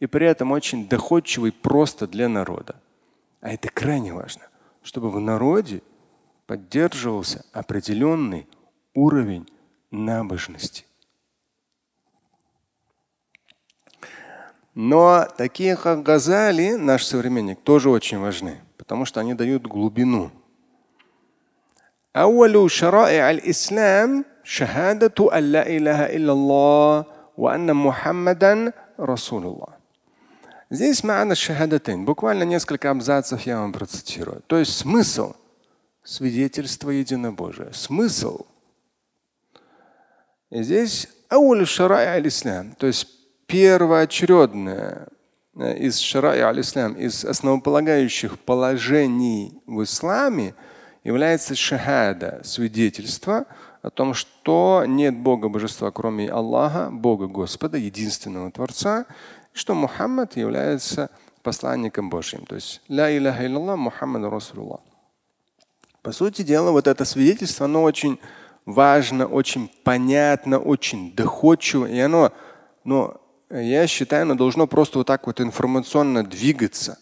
и 0.00 0.06
при 0.06 0.26
этом 0.26 0.52
очень 0.52 0.88
доходчивый 0.88 1.52
просто 1.52 2.06
для 2.06 2.28
народа. 2.28 2.76
А 3.40 3.50
это 3.50 3.68
крайне 3.68 4.12
важно, 4.12 4.42
чтобы 4.82 5.10
в 5.10 5.20
народе 5.20 5.82
поддерживался 6.46 7.44
определенный 7.52 8.46
уровень 8.94 9.48
набожности. 9.90 10.85
Но 14.75 15.27
такие, 15.37 15.75
как 15.75 16.03
Газали, 16.03 16.75
наш 16.75 17.03
современник, 17.05 17.59
тоже 17.61 17.89
очень 17.89 18.19
важны, 18.19 18.61
потому 18.77 19.05
что 19.05 19.19
они 19.19 19.33
дают 19.33 19.67
глубину. 19.67 20.31
أول 22.15 22.71
شرائع 22.71 23.31
الإسلام 23.31 24.25
شهادة 24.43 25.37
أن 25.37 25.43
لا 25.51 25.67
إله 25.67 26.15
إلا 26.15 26.33
الله 26.33 27.05
وأن 27.37 27.75
محمدا 27.75 28.73
رسول 28.99 29.45
الله. 29.45 29.81
Здесь 30.69 31.03
ма'ана 31.03 31.35
шахадатин. 31.35 32.05
Буквально 32.05 32.43
несколько 32.43 32.91
абзацев 32.91 33.41
я 33.41 33.59
вам 33.59 33.73
процитирую. 33.73 34.41
То 34.47 34.57
есть 34.57 34.77
смысл 34.77 35.35
свидетельства 36.03 36.89
единобожия. 36.91 37.71
Смысл. 37.73 38.45
И 40.49 40.63
здесь 40.63 41.07
аулю 41.29 41.65
шарай 41.65 42.07
аль-ислам. 42.07 42.73
То 42.75 42.87
есть 42.87 43.07
первоочередное 43.46 45.08
э, 45.56 45.78
из 45.78 45.98
шарай 45.98 46.40
аль-ислам, 46.40 46.94
из 46.94 47.24
основополагающих 47.24 48.38
положений 48.38 49.60
в 49.66 49.82
исламе 49.82 50.54
является 51.04 51.54
шахада, 51.54 52.40
свидетельство 52.44 53.46
о 53.82 53.90
том, 53.90 54.14
что 54.14 54.84
нет 54.86 55.16
Бога 55.16 55.48
божества, 55.48 55.90
кроме 55.92 56.28
Аллаха, 56.28 56.90
Бога 56.90 57.28
Господа, 57.28 57.78
единственного 57.78 58.50
Творца, 58.50 59.06
и 59.54 59.56
что 59.56 59.74
Мухаммад 59.74 60.36
является 60.36 61.10
посланником 61.42 62.10
Божьим. 62.10 62.44
То 62.44 62.56
есть 62.56 62.80
ля 62.88 63.16
иляха 63.16 63.46
иллаллах 63.46 63.78
Мухаммад 63.78 64.24
Расулуллах. 64.24 64.80
По 66.02 66.10
сути 66.10 66.42
дела, 66.42 66.72
вот 66.72 66.88
это 66.88 67.04
свидетельство, 67.04 67.66
оно 67.66 67.84
очень 67.84 68.18
важно, 68.64 69.26
очень 69.26 69.70
понятно, 69.84 70.58
очень 70.58 71.14
доходчиво, 71.14 71.86
и 71.86 71.98
оно, 72.00 72.32
но 72.84 73.20
я 73.50 73.86
считаю, 73.86 74.22
оно 74.22 74.34
должно 74.34 74.66
просто 74.66 74.98
вот 74.98 75.06
так 75.06 75.26
вот 75.26 75.40
информационно 75.40 76.24
двигаться. 76.24 76.98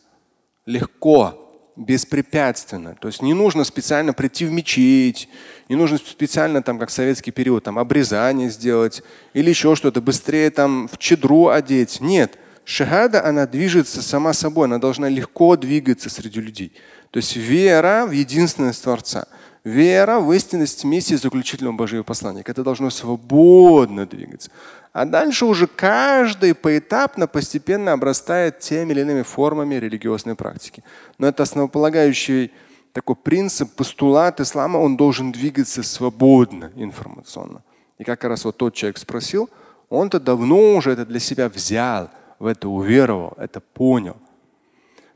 Легко, 0.67 1.45
беспрепятственно. 1.77 2.97
То 3.01 3.09
есть 3.09 3.23
не 3.23 3.35
нужно 3.35 3.65
специально 3.65 4.13
прийти 4.13 4.45
в 4.45 4.53
мечеть, 4.53 5.29
не 5.69 5.77
нужно 5.77 5.99
специально 5.99 6.63
там, 6.63 6.79
как 6.79 6.91
в 6.91 6.93
советский 6.93 7.31
период, 7.31 7.65
там 7.65 7.79
обрезание 7.79 8.51
сделать 8.51 9.03
или 9.33 9.51
еще 9.51 9.75
что-то, 9.75 10.01
быстрее 10.01 10.51
там 10.51 10.89
в 10.89 10.99
чедру 10.99 11.49
одеть. 11.49 12.01
Нет. 12.01 12.39
Шахада, 12.65 13.25
она 13.25 13.47
движется 13.47 14.03
сама 14.03 14.33
собой, 14.33 14.67
она 14.67 14.79
должна 14.79 15.09
легко 15.09 15.57
двигаться 15.57 16.09
среди 16.09 16.41
людей. 16.41 16.73
То 17.11 17.19
есть 17.19 17.37
вера 17.37 18.07
в 18.07 18.13
единственность 18.13 18.83
Творца, 18.83 19.27
вера 19.65 20.21
в 20.21 20.31
истинность 20.33 20.85
миссии 20.85 21.15
заключительного 21.15 21.75
Божьего 21.75 22.03
посланника. 22.03 22.53
Это 22.53 22.63
должно 22.63 22.91
свободно 22.91 24.07
двигаться. 24.07 24.51
А 24.93 25.07
дальше 25.07 25.47
уже 25.47 25.67
каждый 25.67 26.55
поэтапно, 26.55 27.27
постепенно 27.27 27.93
обрастает 27.93 28.61
теми 28.61 28.93
или 28.93 29.01
иными 29.01 29.23
формами 29.23 29.75
религиозной 29.77 30.35
практики. 30.35 30.85
Но 31.19 31.27
это 31.27 31.43
основополагающий 31.43 32.53
такой 32.93 33.17
принцип, 33.17 33.75
постулат 33.75 34.41
ислама, 34.41 34.79
он 34.79 34.97
должен 34.97 35.33
двигаться 35.33 35.83
свободно 35.83 36.71
информационно. 36.77 37.63
И 37.99 38.05
как 38.05 38.23
раз 38.25 38.45
вот 38.45 38.57
тот 38.57 38.75
человек 38.75 38.99
спросил, 38.99 39.51
он-то 39.89 40.21
давно 40.21 40.77
уже 40.77 40.93
это 40.93 41.05
для 41.05 41.19
себя 41.19 41.49
взял, 41.49 42.11
в 42.39 42.47
это 42.47 42.69
уверовал, 42.69 43.35
это 43.37 43.61
понял. 43.61 44.17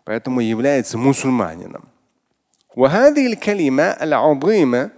Поэтому 0.05 0.41
является 0.41 0.99
мусульманином. 0.99 1.89
وهذه 2.78 3.28
الكلمة 3.28 3.84
العظيمة 3.84 4.90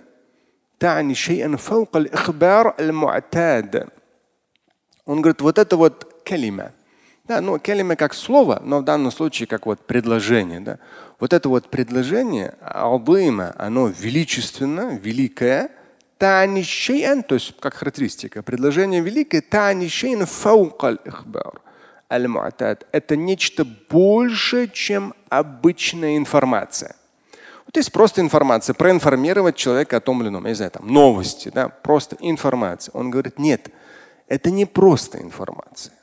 تعني 0.79 1.15
شيئا 1.15 1.55
فوق 1.55 1.97
الإخبار 1.97 2.75
المعتاد 2.79 3.89
он 5.05 5.21
говорит, 5.21 5.41
вот 5.41 5.59
это 5.59 5.77
вот 5.77 6.21
калима. 6.25 6.71
Да, 7.25 7.41
ну 7.41 7.59
калима 7.59 7.95
как 7.95 8.13
слово, 8.13 8.61
но 8.63 8.79
в 8.79 8.83
данном 8.83 9.11
случае 9.11 9.47
как 9.47 9.65
вот 9.65 9.79
предложение. 9.85 10.59
Да. 10.59 10.79
Вот 11.19 11.33
это 11.33 11.47
вот 11.49 11.69
предложение, 11.69 12.55
алдыма, 12.61 13.53
оно 13.57 13.87
величественно, 13.87 14.99
великое, 15.01 15.71
тани 16.17 16.63
шейан, 16.63 17.23
то 17.23 17.35
есть 17.35 17.55
как 17.59 17.75
характеристика, 17.75 18.43
предложение 18.43 19.01
великое, 19.01 19.41
тани 19.41 19.87
шейан 19.87 20.25
фаукал 20.25 20.95
ихбар. 21.05 21.61
Аль-Муатад – 22.11 22.91
это 22.91 23.15
нечто 23.15 23.65
больше, 23.65 24.67
чем 24.67 25.13
обычная 25.29 26.17
информация. 26.17 26.95
Вот 27.69 27.77
есть 27.77 27.91
просто 27.91 28.21
информация, 28.21 28.73
проинформировать 28.73 29.55
человека 29.55 29.97
о 29.97 29.99
том 29.99 30.21
или 30.21 30.29
ином, 30.29 30.43
я 30.43 30.49
не 30.49 30.55
знаю, 30.55 30.71
там 30.71 30.87
новости, 30.87 31.51
да, 31.53 31.69
просто 31.69 32.15
информация. 32.19 32.91
Он 32.93 33.09
говорит, 33.09 33.39
нет, 33.39 33.69
это 34.27 34.51
не 34.51 34.65
просто 34.65 35.21
информация. 35.21 35.93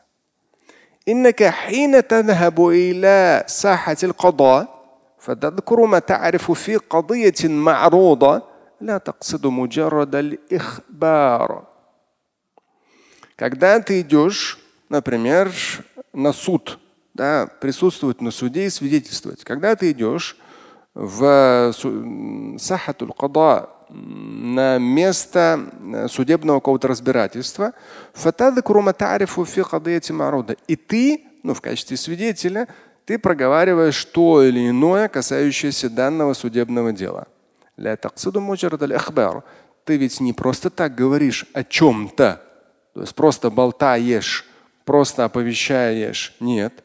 إنك 1.08 1.42
حين 1.42 2.06
تذهب 2.06 2.68
إلى 2.68 3.44
ساحة 3.46 3.96
القضاء 4.02 4.82
فتذكر 5.18 5.86
ما 5.86 5.98
تعرف 5.98 6.50
في 6.50 6.76
قضية 6.76 7.34
معروضة 7.48 8.42
لا 8.80 8.98
تقصد 8.98 9.46
مجرد 9.46 10.14
الإخبار. 10.14 11.66
Когда 13.36 13.80
ты 13.80 14.00
идешь, 14.00 14.58
например, 14.88 15.52
на 16.12 16.32
суд, 16.32 16.78
да, 17.14 17.48
присутствовать 17.60 18.20
на 18.20 18.30
суде 18.30 18.66
и 18.66 18.70
свидетельствовать. 18.70 19.42
Когда 19.42 19.74
ты 19.74 19.90
идешь 19.90 20.36
в 20.99 21.73
сахатуль 22.57 23.11
када 23.11 23.69
на 23.89 24.79
место 24.79 25.59
судебного 26.09 26.59
какого-то 26.59 26.87
разбирательства, 26.87 27.73
и 30.67 30.75
ты, 30.75 31.23
ну, 31.43 31.53
в 31.53 31.61
качестве 31.61 31.97
свидетеля, 31.97 32.67
ты 33.05 33.19
проговариваешь 33.19 34.03
то 34.05 34.41
или 34.41 34.69
иное, 34.69 35.07
касающееся 35.07 35.89
данного 35.91 36.33
судебного 36.33 36.91
дела. 36.91 37.27
Ты 39.85 39.97
ведь 39.97 40.19
не 40.19 40.33
просто 40.33 40.69
так 40.71 40.95
говоришь 40.95 41.45
о 41.53 41.63
чем-то, 41.63 42.41
то 42.93 43.01
есть 43.01 43.13
просто 43.13 43.51
болтаешь, 43.51 44.45
просто 44.83 45.25
оповещаешь. 45.25 46.35
Нет. 46.39 46.83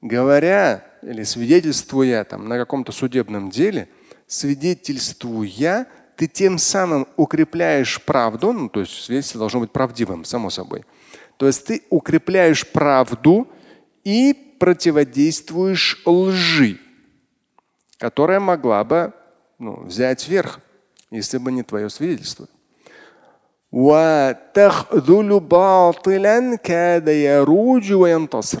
Говоря 0.00 0.84
или 1.02 1.22
свидетельствуя 1.24 2.24
там, 2.24 2.48
на 2.48 2.56
каком-то 2.56 2.92
судебном 2.92 3.50
деле, 3.50 3.88
свидетельствуя, 4.26 5.86
ты 6.16 6.26
тем 6.26 6.58
самым 6.58 7.06
укрепляешь 7.16 8.02
правду, 8.02 8.52
ну, 8.52 8.68
то 8.68 8.80
есть 8.80 8.92
свидетельство 8.92 9.38
должно 9.38 9.60
быть 9.60 9.72
правдивым, 9.72 10.24
само 10.24 10.50
собой. 10.50 10.84
То 11.36 11.46
есть 11.46 11.66
ты 11.66 11.82
укрепляешь 11.90 12.66
правду 12.66 13.48
и 14.04 14.56
противодействуешь 14.58 16.02
лжи, 16.04 16.78
которая 17.98 18.40
могла 18.40 18.82
бы 18.84 19.12
ну, 19.58 19.84
взять 19.84 20.28
верх 20.28 20.60
если 21.10 21.38
бы 21.38 21.52
не 21.52 21.62
твое 21.62 21.88
свидетельство. 21.88 22.48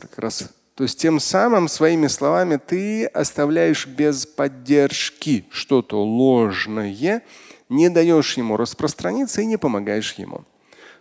Как 0.00 0.18
раз. 0.18 0.50
То 0.74 0.84
есть 0.84 1.00
тем 1.00 1.18
самым 1.18 1.66
своими 1.66 2.06
словами 2.06 2.56
ты 2.56 3.06
оставляешь 3.06 3.86
без 3.86 4.26
поддержки 4.26 5.46
что-то 5.50 6.02
ложное, 6.02 7.22
не 7.68 7.88
даешь 7.88 8.36
ему 8.36 8.56
распространиться 8.56 9.40
и 9.40 9.46
не 9.46 9.56
помогаешь 9.56 10.12
ему. 10.14 10.44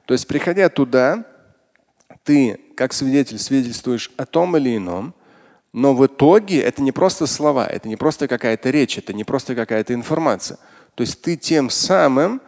То 0.05 0.13
есть 0.13 0.25
приходя 0.27 0.69
туда, 0.69 1.25
ты 2.23 2.59
как 2.75 2.93
свидетель 2.93 3.39
свидетельствуешь 3.39 4.11
о 4.17 4.25
том 4.25 4.57
или 4.57 4.77
ином, 4.77 5.13
но 5.73 5.93
в 5.93 6.05
итоге 6.05 6.61
это 6.61 6.81
не 6.81 6.91
просто 6.91 7.27
слова, 7.27 7.67
это 7.67 7.87
не 7.87 7.97
просто 7.97 8.27
какая-то 8.27 8.69
речь, 8.69 8.97
это 8.97 9.13
не 9.13 9.25
просто 9.25 9.53
какая-то 9.53 9.93
информация. 9.93 10.57
То 10.95 11.01
есть 11.01 11.21
ты 11.21 11.35
тем 11.35 11.69
самым 11.69 12.41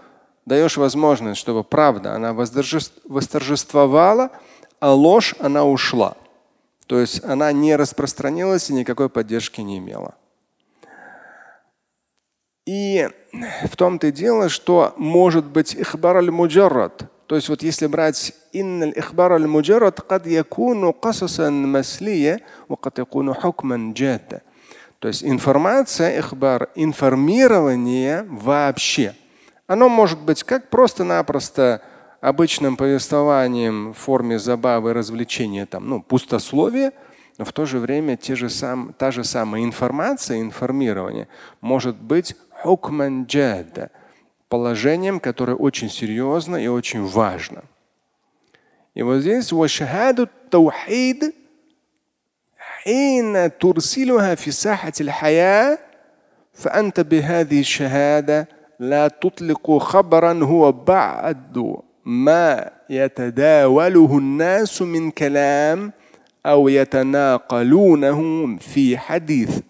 даешь 0.48 0.76
возможность, 0.76 1.40
чтобы 1.40 1.64
правда 1.64 2.14
она 2.14 2.32
восторжествовала, 2.32 4.30
а 4.80 4.92
ложь 4.92 5.34
она 5.38 5.64
ушла. 5.64 6.16
То 6.86 7.00
есть 7.00 7.24
она 7.24 7.50
не 7.52 7.76
распространилась 7.76 8.68
и 8.70 8.74
никакой 8.74 9.08
поддержки 9.08 9.62
не 9.62 9.78
имела. 9.78 10.14
И 12.66 13.08
в 13.68 13.76
том-то 13.76 14.06
и 14.08 14.12
дело, 14.12 14.48
что 14.48 14.94
может 14.96 15.44
быть 15.44 15.74
ихбар 15.74 16.16
аль-муджаррад. 16.18 17.10
То 17.26 17.36
есть 17.36 17.48
вот 17.48 17.62
если 17.62 17.86
брать 17.86 18.34
инна 18.52 18.90
ихбар 18.90 19.32
аль-муджаррад 19.32 20.00
قد 20.00 20.26
يكون 20.26 20.90
قصصا 20.90 21.50
مسلية 21.50 22.40
وقد 22.68 22.98
يكون 22.98 23.34
حكما 23.34 23.92
جادا. 23.94 24.42
То 24.98 25.08
есть 25.08 25.24
информация, 25.24 26.18
ихбар, 26.18 26.70
информирование 26.74 28.24
вообще. 28.28 29.14
Оно 29.68 29.88
может 29.88 30.18
быть 30.20 30.42
как 30.42 30.68
просто-напросто 30.68 31.82
обычным 32.20 32.76
повествованием 32.76 33.92
в 33.92 33.98
форме 33.98 34.38
забавы, 34.38 34.92
развлечения, 34.92 35.66
там, 35.66 35.88
ну, 35.88 36.02
пустословие, 36.02 36.92
но 37.38 37.44
в 37.44 37.52
то 37.52 37.66
же 37.66 37.78
время 37.78 38.16
те 38.16 38.36
же 38.36 38.48
сам, 38.48 38.94
та 38.96 39.10
же 39.10 39.24
самая 39.24 39.64
информация, 39.64 40.40
информирование 40.40 41.28
может 41.60 41.96
быть 41.96 42.36
хукман 42.50 43.24
джадда, 43.24 43.90
положением, 44.48 45.20
которое 45.20 45.56
очень 45.56 45.90
серьезно 45.90 46.56
и 46.56 46.68
очень 46.68 47.04
важно. 47.04 47.64
И 48.94 49.02
вот 49.02 49.20
здесь 49.20 49.52
таухид 50.50 51.34
حين 52.84 53.58
ترسلها 53.58 54.34
في 54.34 54.50
ساحة 54.50 54.92
الحياة 55.00 55.78
فأنت 56.52 57.00
بهذه 57.00 57.60
الشهادة 57.60 58.48
لا 58.78 59.08
تطلق 59.08 59.78
خبرا 59.78 60.44
هو 60.44 60.72
بعد 60.72 61.76
ما 62.04 62.70
يتداوله 62.90 64.18
الناس 64.18 64.82
من 64.82 65.10
كلام 65.10 65.92
أو 66.46 66.68
يتناقلونه 66.68 68.56
في 68.58 68.98
حديث. 68.98 69.60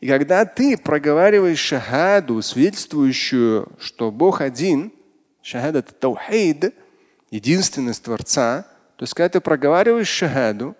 И 0.00 0.08
когда 0.08 0.44
ты 0.44 0.76
проговариваешь 0.76 1.60
шахаду, 1.60 2.42
свидетельствующую, 2.42 3.68
что 3.78 4.10
Бог 4.10 4.40
один, 4.40 4.90
шахада 5.42 5.78
это 5.78 5.94
таухид, 5.94 6.74
единственность 7.30 8.02
Творца, 8.02 8.66
то 8.96 9.04
есть 9.04 9.14
когда 9.14 9.28
ты 9.28 9.40
проговариваешь 9.40 10.08
шахаду, 10.08 10.74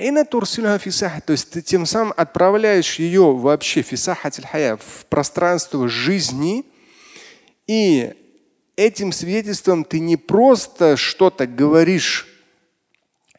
то 0.00 1.32
есть 1.32 1.50
ты 1.50 1.62
тем 1.62 1.84
самым 1.84 2.14
отправляешь 2.16 2.98
ее 2.98 3.34
вообще 3.34 3.82
в 4.76 5.06
пространство 5.06 5.88
жизни. 5.88 6.64
и 7.69 8.15
этим 8.77 9.11
свидетельством 9.11 9.83
ты 9.83 9.99
не 9.99 10.17
просто 10.17 10.97
что-то 10.97 11.45
говоришь 11.45 12.27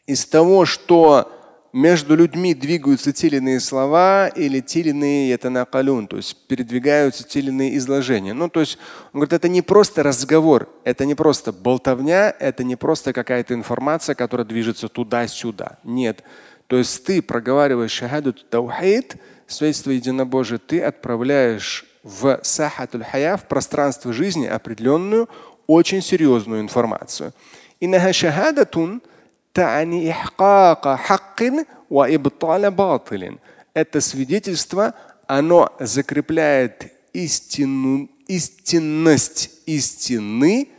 из 0.07 0.25
того, 0.25 0.65
что 0.65 1.29
между 1.73 2.15
людьми 2.15 2.53
двигаются 2.53 3.11
те 3.11 3.27
или 3.27 3.37
иные 3.37 3.59
слова 3.59 4.29
или 4.29 4.61
те 4.61 4.79
или 4.79 4.91
иные 4.91 5.33
это 5.33 5.49
накалюн, 5.49 6.07
то 6.07 6.15
есть 6.15 6.47
передвигаются 6.47 7.27
те 7.27 7.39
или 7.39 7.49
иные 7.49 7.75
изложения. 7.75 8.31
Ну, 8.31 8.47
то 8.47 8.61
есть 8.61 8.77
он 9.11 9.19
говорит, 9.19 9.33
это 9.33 9.49
не 9.49 9.61
просто 9.61 10.01
разговор, 10.01 10.69
это 10.85 11.03
не 11.03 11.15
просто 11.15 11.51
болтовня, 11.51 12.33
это 12.39 12.63
не 12.63 12.77
просто 12.77 13.11
какая-то 13.11 13.53
информация, 13.53 14.15
которая 14.15 14.47
движется 14.47 14.87
туда-сюда. 14.87 15.77
Нет. 15.83 16.23
То 16.67 16.77
есть 16.77 17.03
ты 17.03 17.21
проговариваешь 17.21 17.91
шахаду 17.91 18.31
таухид, 18.31 19.17
свидетельство 19.45 19.91
единобожия, 19.91 20.57
ты 20.57 20.81
отправляешь 20.81 21.90
в 22.03 22.39
сахатуль 22.43 23.03
хая, 23.03 23.37
в 23.37 23.47
пространство 23.47 24.13
жизни 24.13 24.47
определенную, 24.47 25.29
очень 25.67 26.01
серьезную 26.01 26.61
информацию. 26.61 27.33
Иннаха 27.79 28.13
шахадатун 28.13 29.01
та'ани 29.53 30.09
ихкака 30.09 30.97
хаккин 30.97 31.65
ва 31.89 32.13
ибтала 32.13 32.71
батилин. 32.71 33.39
Это 33.73 34.01
свидетельство, 34.01 34.93
оно 35.27 35.73
закрепляет 35.79 36.91
истину, 37.13 38.09
истинность 38.27 39.51
истины 39.65 40.69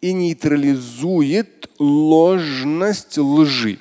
и 0.00 0.12
нейтрализует 0.12 1.70
ложность 1.78 3.18
лжи. 3.18 3.78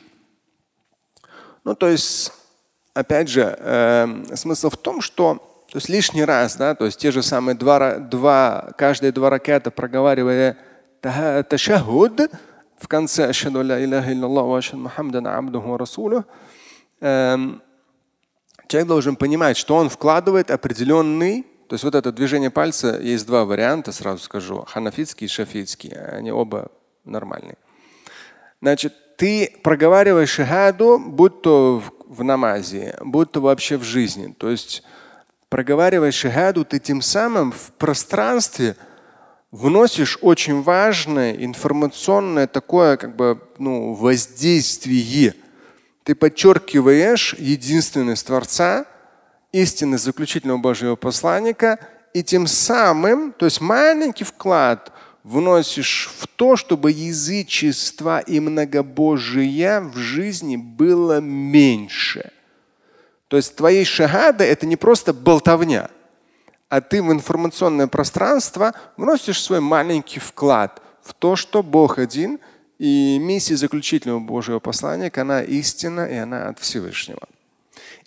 Ну, 1.63 1.75
то 1.75 1.89
есть, 1.89 2.31
опять 2.93 3.29
же, 3.29 3.55
э, 3.59 4.35
смысл 4.35 4.69
в 4.69 4.77
том, 4.77 5.01
что 5.01 5.46
то 5.71 5.77
есть 5.77 5.89
лишний 5.89 6.23
раз, 6.23 6.55
да, 6.55 6.75
то 6.75 6.85
есть 6.85 6.99
те 6.99 7.11
же 7.11 7.21
самые 7.21 7.55
два, 7.55 7.97
два 7.97 8.71
каждые 8.77 9.11
два 9.11 9.29
ракета 9.29 9.69
проговаривая 9.69 10.57
ташахуд, 11.01 12.31
в 12.77 12.87
конце 12.87 13.27
«Ашхаду 13.27 13.61
ля 13.61 13.83
илляха 13.83 14.13
Мухаммадан 14.75 15.27
абдуху 15.27 15.77
расулю» 15.77 16.25
эм, 17.01 17.61
человек 18.67 18.87
должен 18.87 19.15
понимать, 19.15 19.57
что 19.57 19.75
он 19.75 19.89
вкладывает 19.89 20.51
определенный, 20.51 21.43
то 21.67 21.73
есть 21.73 21.83
вот 21.83 21.95
это 21.95 22.11
движение 22.11 22.49
пальца, 22.49 22.99
есть 23.01 23.25
два 23.27 23.45
варианта, 23.45 23.91
сразу 23.91 24.23
скажу, 24.23 24.63
ханафитский 24.67 25.25
и 25.25 25.29
шафитский, 25.29 25.89
они 25.89 26.31
оба 26.31 26.71
нормальные. 27.03 27.57
Значит, 28.61 28.93
ты 29.17 29.53
проговариваешь 29.63 30.29
шахаду, 30.29 30.99
будь 30.99 31.41
то 31.41 31.81
в 32.05 32.23
намазе, 32.23 32.97
будь 33.01 33.31
то 33.31 33.41
вообще 33.41 33.77
в 33.77 33.83
жизни. 33.83 34.33
То 34.37 34.49
есть 34.49 34.83
Проговаривая 35.49 36.11
шахаду, 36.11 36.65
ты 36.65 36.77
тем 36.79 37.01
самым 37.01 37.53
в 37.53 37.71
пространстве 37.77 38.75
вносишь 39.51 40.17
очень 40.21 40.61
важное 40.61 41.33
информационное 41.33 42.47
такое 42.47 42.97
как 42.97 43.15
бы 43.15 43.41
ну, 43.57 43.93
воздействие. 43.93 45.35
Ты 46.03 46.15
подчеркиваешь 46.15 47.33
единственность 47.37 48.27
Творца, 48.27 48.85
истины 49.53 49.97
заключительного 49.97 50.57
Божьего 50.57 50.97
посланника, 50.97 51.79
и 52.13 52.23
тем 52.23 52.45
самым, 52.45 53.31
то 53.31 53.45
есть 53.45 53.61
маленький 53.61 54.25
вклад 54.25 54.91
вносишь 55.23 56.09
в 56.19 56.27
то, 56.27 56.57
чтобы 56.57 56.91
язычество 56.91 58.19
и 58.19 58.39
многобожие 58.41 59.79
в 59.79 59.95
жизни 59.95 60.57
было 60.57 61.21
меньше. 61.21 62.31
То 63.28 63.36
есть 63.36 63.56
твоей 63.56 63.84
шахада 63.84 64.44
это 64.44 64.66
не 64.66 64.76
просто 64.76 65.12
болтовня, 65.12 65.90
а 66.68 66.80
ты 66.80 67.02
в 67.02 67.12
информационное 67.12 67.86
пространство 67.86 68.74
вносишь 68.96 69.42
свой 69.42 69.60
маленький 69.60 70.20
вклад 70.20 70.82
в 71.02 71.14
то, 71.14 71.36
что 71.36 71.62
Бог 71.62 71.98
один, 71.98 72.38
и 72.78 73.18
миссия 73.20 73.56
заключительного 73.56 74.20
Божьего 74.20 74.58
послания, 74.58 75.12
она 75.14 75.42
истина 75.42 76.06
и 76.06 76.16
она 76.16 76.48
от 76.48 76.58
Всевышнего. 76.58 77.28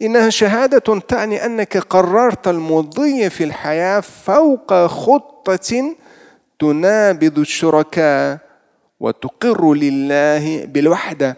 إنها 0.01 0.29
شهادة 0.29 0.99
تعني 0.99 1.45
أنك 1.45 1.77
قررت 1.77 2.47
المضي 2.47 3.29
في 3.29 3.43
الحياة 3.43 3.99
فوق 3.99 4.85
خطة 4.85 5.95
تنابذ 6.59 7.39
الشركاء 7.39 8.39
وتقر 8.99 9.73
لله 9.73 10.65
بالوحدة. 10.65 11.37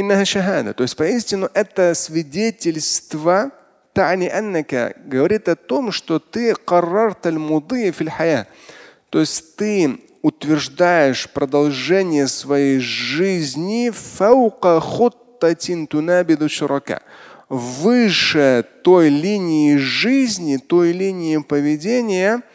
Иннашахада. 0.00 0.74
То 0.74 0.84
есть 0.84 0.96
поистину 0.96 1.50
это 1.54 1.92
свидетельство 1.94 3.50
тани 3.92 4.28
аннака. 4.28 4.94
Говорит 5.04 5.48
о 5.48 5.56
том, 5.56 5.90
что 5.90 6.20
ты 6.20 6.54
то 9.10 9.18
есть 9.18 9.56
ты 9.56 10.00
утверждаешь 10.22 11.28
продолжение 11.28 12.28
своей 12.28 12.78
жизни 12.78 13.90
выше 17.48 18.64
той 18.84 19.08
линии 19.08 19.76
жизни, 19.76 20.58
той 20.58 20.92
линии 20.92 21.38
поведения– 21.38 22.42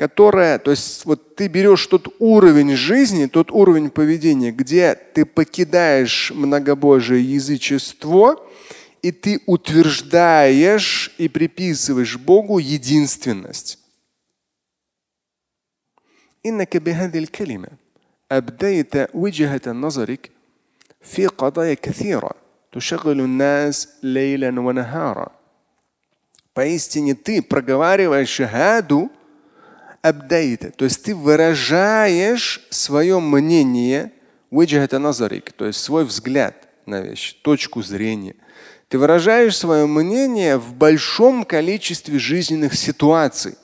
которая, 0.00 0.58
то 0.58 0.70
есть 0.70 1.04
вот 1.06 1.36
ты 1.36 1.48
берешь 1.48 1.86
тот 1.86 2.14
уровень 2.18 2.76
жизни, 2.76 3.26
тот 3.26 3.50
уровень 3.50 3.90
поведения, 3.90 4.52
где 4.52 4.94
ты 4.94 5.24
покидаешь 5.24 6.30
многобожие 6.34 7.22
язычество, 7.34 8.46
и 9.02 9.10
ты 9.10 9.40
утверждаешь 9.46 11.14
и 11.18 11.28
приписываешь 11.28 12.18
Богу 12.18 12.58
единственность. 12.58 13.78
إنك 16.46 16.76
بهذه 16.76 17.18
الكلمة 17.18 17.68
أبديت 18.32 19.14
وجهة 19.14 19.60
نظرك 19.66 20.30
في 21.00 21.26
قضايا 21.26 21.74
كثيرة 21.74 22.30
تشغل 22.72 23.20
الناس 23.20 23.88
ليلا 24.02 24.60
ونهارا. 24.60 25.32
Поистине 26.54 27.14
ты 27.14 27.42
проговариваешь 27.42 28.28
шахаду 28.30 29.10
абдайта, 30.01 30.71
то 30.71 30.85
есть 30.85 31.03
ты 31.03 31.15
выражаешь 31.15 32.65
свое 32.69 33.19
мнение, 33.19 34.11
назарик, 34.99 35.51
то 35.53 35.65
есть 35.65 35.79
свой 35.79 36.05
взгляд 36.05 36.67
на 36.85 37.01
вещь, 37.01 37.35
точку 37.41 37.81
зрения. 37.81 38.35
Ты 38.89 38.97
выражаешь 38.99 39.57
свое 39.57 39.85
мнение 39.85 40.57
в 40.57 40.73
большом 40.73 41.45
количестве 41.45 42.19
жизненных 42.19 42.75
ситуаций, 42.75 43.55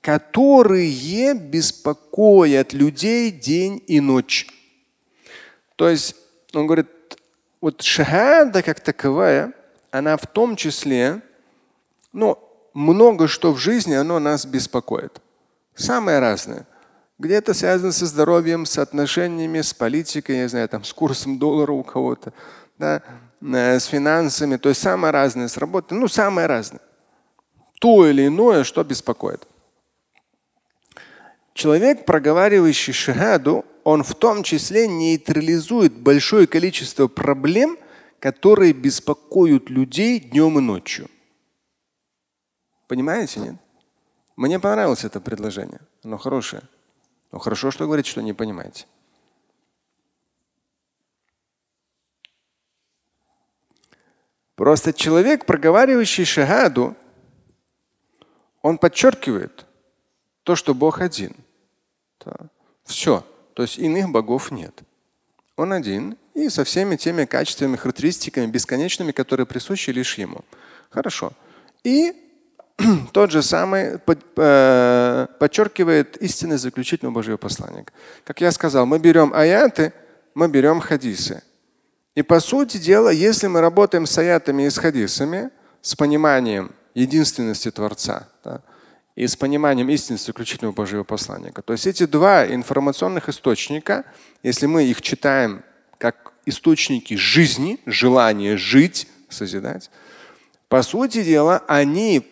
которые 0.00 1.34
беспокоят 1.34 2.72
людей 2.72 3.30
день 3.30 3.82
и 3.86 4.00
ночь. 4.00 4.48
То 5.76 5.88
есть 5.88 6.16
он 6.54 6.66
говорит, 6.66 6.88
вот 7.60 7.82
шахада 7.82 8.62
как 8.62 8.80
таковая, 8.80 9.52
она 9.90 10.16
в 10.16 10.26
том 10.26 10.56
числе, 10.56 11.20
ну, 12.12 12.38
много 12.74 13.28
что 13.28 13.52
в 13.52 13.58
жизни, 13.58 13.94
оно 13.94 14.18
нас 14.18 14.46
беспокоит. 14.46 15.21
Самое 15.74 16.18
разное. 16.18 16.66
Где-то 17.18 17.54
связано 17.54 17.92
со 17.92 18.06
здоровьем, 18.06 18.66
с 18.66 18.78
отношениями, 18.78 19.60
с 19.60 19.72
политикой, 19.72 20.38
я 20.38 20.48
знаю, 20.48 20.68
там, 20.68 20.84
с 20.84 20.92
курсом 20.92 21.38
доллара 21.38 21.72
у 21.72 21.82
кого-то, 21.82 22.32
да, 22.78 23.02
э, 23.40 23.78
с 23.78 23.84
финансами. 23.84 24.56
То 24.56 24.70
есть 24.70 24.80
самое 24.80 25.12
разное 25.12 25.48
с 25.48 25.56
работой, 25.56 25.94
ну, 25.94 26.08
самое 26.08 26.46
разное. 26.46 26.80
То 27.80 28.06
или 28.06 28.26
иное, 28.26 28.64
что 28.64 28.82
беспокоит. 28.82 29.46
Человек, 31.54 32.06
проговаривающий 32.06 32.92
шахаду, 32.92 33.64
он 33.84 34.02
в 34.02 34.14
том 34.14 34.42
числе 34.42 34.88
нейтрализует 34.88 35.92
большое 35.92 36.46
количество 36.46 37.08
проблем, 37.08 37.78
которые 38.20 38.72
беспокоят 38.72 39.68
людей 39.68 40.20
днем 40.20 40.58
и 40.58 40.62
ночью. 40.62 41.08
Понимаете, 42.88 43.40
нет? 43.40 43.56
Мне 44.36 44.58
понравилось 44.58 45.04
это 45.04 45.20
предложение. 45.20 45.80
Оно 46.02 46.18
хорошее. 46.18 46.62
Но 47.30 47.38
хорошо, 47.38 47.70
что 47.70 47.86
говорит, 47.86 48.06
что 48.06 48.22
не 48.22 48.32
понимаете. 48.32 48.86
Просто 54.54 54.92
человек, 54.92 55.46
проговаривающий 55.46 56.24
шагаду, 56.24 56.94
он 58.60 58.78
подчеркивает 58.78 59.66
то, 60.44 60.56
что 60.56 60.74
Бог 60.74 61.00
один. 61.00 61.34
Все. 62.84 63.24
То 63.54 63.62
есть 63.62 63.78
иных 63.78 64.10
богов 64.10 64.50
нет. 64.50 64.82
Он 65.56 65.72
один 65.72 66.16
и 66.34 66.48
со 66.48 66.64
всеми 66.64 66.96
теми 66.96 67.24
качествами, 67.24 67.76
характеристиками 67.76 68.46
бесконечными, 68.46 69.12
которые 69.12 69.46
присущи 69.46 69.90
лишь 69.90 70.16
ему. 70.16 70.42
Хорошо. 70.90 71.32
И 71.84 72.31
тот 73.12 73.30
же 73.30 73.42
самый 73.42 73.98
э, 74.36 75.26
подчеркивает 75.38 76.16
истинность 76.18 76.62
заключительного 76.62 77.14
Божьего 77.14 77.36
послания. 77.36 77.84
Как 78.24 78.40
я 78.40 78.50
сказал, 78.52 78.86
мы 78.86 78.98
берем 78.98 79.32
аяты, 79.34 79.92
мы 80.34 80.48
берем 80.48 80.80
хадисы. 80.80 81.42
И 82.14 82.22
по 82.22 82.40
сути 82.40 82.76
дела, 82.76 83.08
если 83.10 83.46
мы 83.46 83.60
работаем 83.60 84.06
с 84.06 84.18
аятами 84.18 84.64
и 84.64 84.70
с 84.70 84.78
хадисами, 84.78 85.50
с 85.80 85.94
пониманием 85.94 86.72
единственности 86.94 87.70
Творца, 87.70 88.28
да, 88.44 88.60
и 89.16 89.26
с 89.26 89.36
пониманием 89.36 89.88
истинности 89.90 90.26
заключительного 90.26 90.74
Божьего 90.74 91.04
послания. 91.04 91.52
То 91.52 91.72
есть 91.72 91.86
эти 91.86 92.06
два 92.06 92.46
информационных 92.46 93.28
источника, 93.28 94.04
если 94.42 94.66
мы 94.66 94.84
их 94.84 95.02
читаем 95.02 95.62
как 95.98 96.32
источники 96.46 97.14
жизни, 97.14 97.78
желания 97.86 98.56
жить, 98.56 99.08
созидать, 99.28 99.90
по 100.68 100.82
сути 100.82 101.22
дела, 101.22 101.62
они 101.68 102.31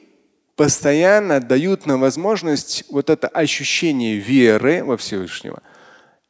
постоянно 0.61 1.41
дают 1.41 1.87
нам 1.87 2.03
возможность 2.03 2.85
вот 2.91 3.09
это 3.09 3.29
ощущение 3.29 4.17
веры 4.17 4.85
во 4.85 4.99
Всевышнего. 4.99 5.63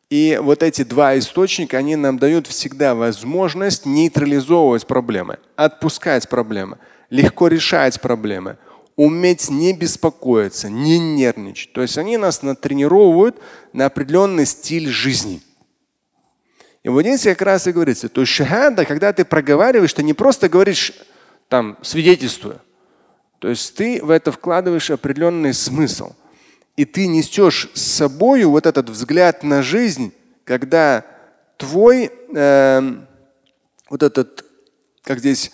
И 0.09 0.38
вот 0.40 0.62
эти 0.62 0.85
два 0.85 1.19
источника, 1.19 1.79
они 1.79 1.97
нам 1.97 2.16
дают 2.16 2.47
всегда 2.47 2.95
возможность 2.95 3.87
нейтрализовывать 3.87 4.87
проблемы, 4.87 5.40
отпускать 5.57 6.29
проблемы, 6.29 6.79
легко 7.11 7.49
решать 7.49 8.01
проблемы– 8.01 8.57
уметь 8.97 9.51
не 9.51 9.73
беспокоиться, 9.73 10.71
не 10.71 11.01
нервничать. 11.01 11.73
То 11.73 11.83
есть 11.83 11.99
они 11.99 12.16
нас 12.16 12.43
натренировывают 12.43 13.37
на 13.73 13.87
определенный 13.87 14.47
стиль 14.47 14.90
жизни. 14.90 15.43
И 16.85 16.88
вот 16.88 17.03
здесь 17.03 17.25
как 17.25 17.43
раз 17.43 17.66
и 17.66 17.73
говорится, 17.73 18.09
то 18.09 18.21
есть 18.21 18.33
шахада, 18.33 18.85
когда 18.85 19.12
ты 19.12 19.25
проговариваешь, 19.25 19.93
ты 19.93 20.05
не 20.05 20.14
просто 20.14 20.49
говоришь 20.49 20.93
там 21.49 21.77
свидетельствуя. 21.83 22.61
То 23.40 23.48
есть 23.48 23.74
ты 23.74 24.05
в 24.05 24.11
это 24.11 24.31
вкладываешь 24.31 24.90
определенный 24.90 25.55
смысл. 25.55 26.12
И 26.76 26.85
ты 26.85 27.07
несешь 27.07 27.70
с 27.74 27.83
собой 27.83 28.44
вот 28.44 28.66
этот 28.66 28.90
взгляд 28.90 29.42
на 29.42 29.62
жизнь, 29.62 30.12
когда 30.44 31.05
твой 31.57 32.12
э, 32.35 32.92
вот 33.88 34.03
этот, 34.03 34.44
как 35.03 35.18
здесь, 35.18 35.53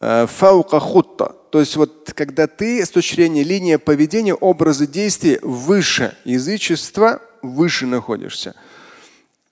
э, 0.00 0.26
фаука 0.26 0.80
хутта, 0.80 1.36
то 1.50 1.60
есть 1.60 1.76
вот 1.76 2.12
когда 2.14 2.46
ты 2.46 2.84
с 2.84 2.90
точки 2.90 3.16
зрения 3.16 3.44
линии 3.44 3.76
поведения, 3.76 4.34
образа 4.34 4.86
действий 4.86 5.38
выше 5.42 6.16
язычества, 6.24 7.20
выше 7.42 7.86
находишься. 7.86 8.54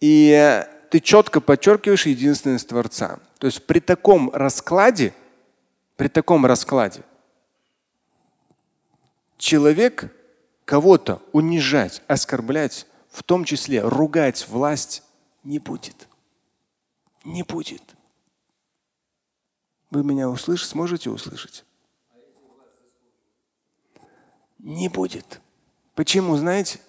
И 0.01 0.65
ты 0.91 1.01
четко 1.01 1.41
подчеркиваешь 1.41 2.07
единственность 2.07 2.69
Творца. 2.69 3.19
То 3.39 3.47
есть 3.47 3.67
при 3.67 3.81
таком 3.81 4.31
раскладе, 4.33 5.13
при 5.97 6.09
таком 6.09 6.47
раскладе 6.47 7.03
человек 9.39 10.13
кого-то 10.65 11.23
унижать, 11.33 12.03
оскорблять, 12.09 12.87
в 13.11 13.23
том 13.23 13.45
числе 13.45 13.81
ругать 13.81 14.47
власть 14.49 15.03
не 15.45 15.59
будет. 15.59 16.09
Не 17.25 17.43
будет. 17.43 17.83
Вы 19.91 20.05
меня 20.05 20.29
услышите, 20.29 20.71
сможете 20.71 21.11
услышать? 21.11 21.65
Не 24.59 24.89
будет. 24.89 25.41
Почему, 25.95 26.37
знаете? 26.37 26.81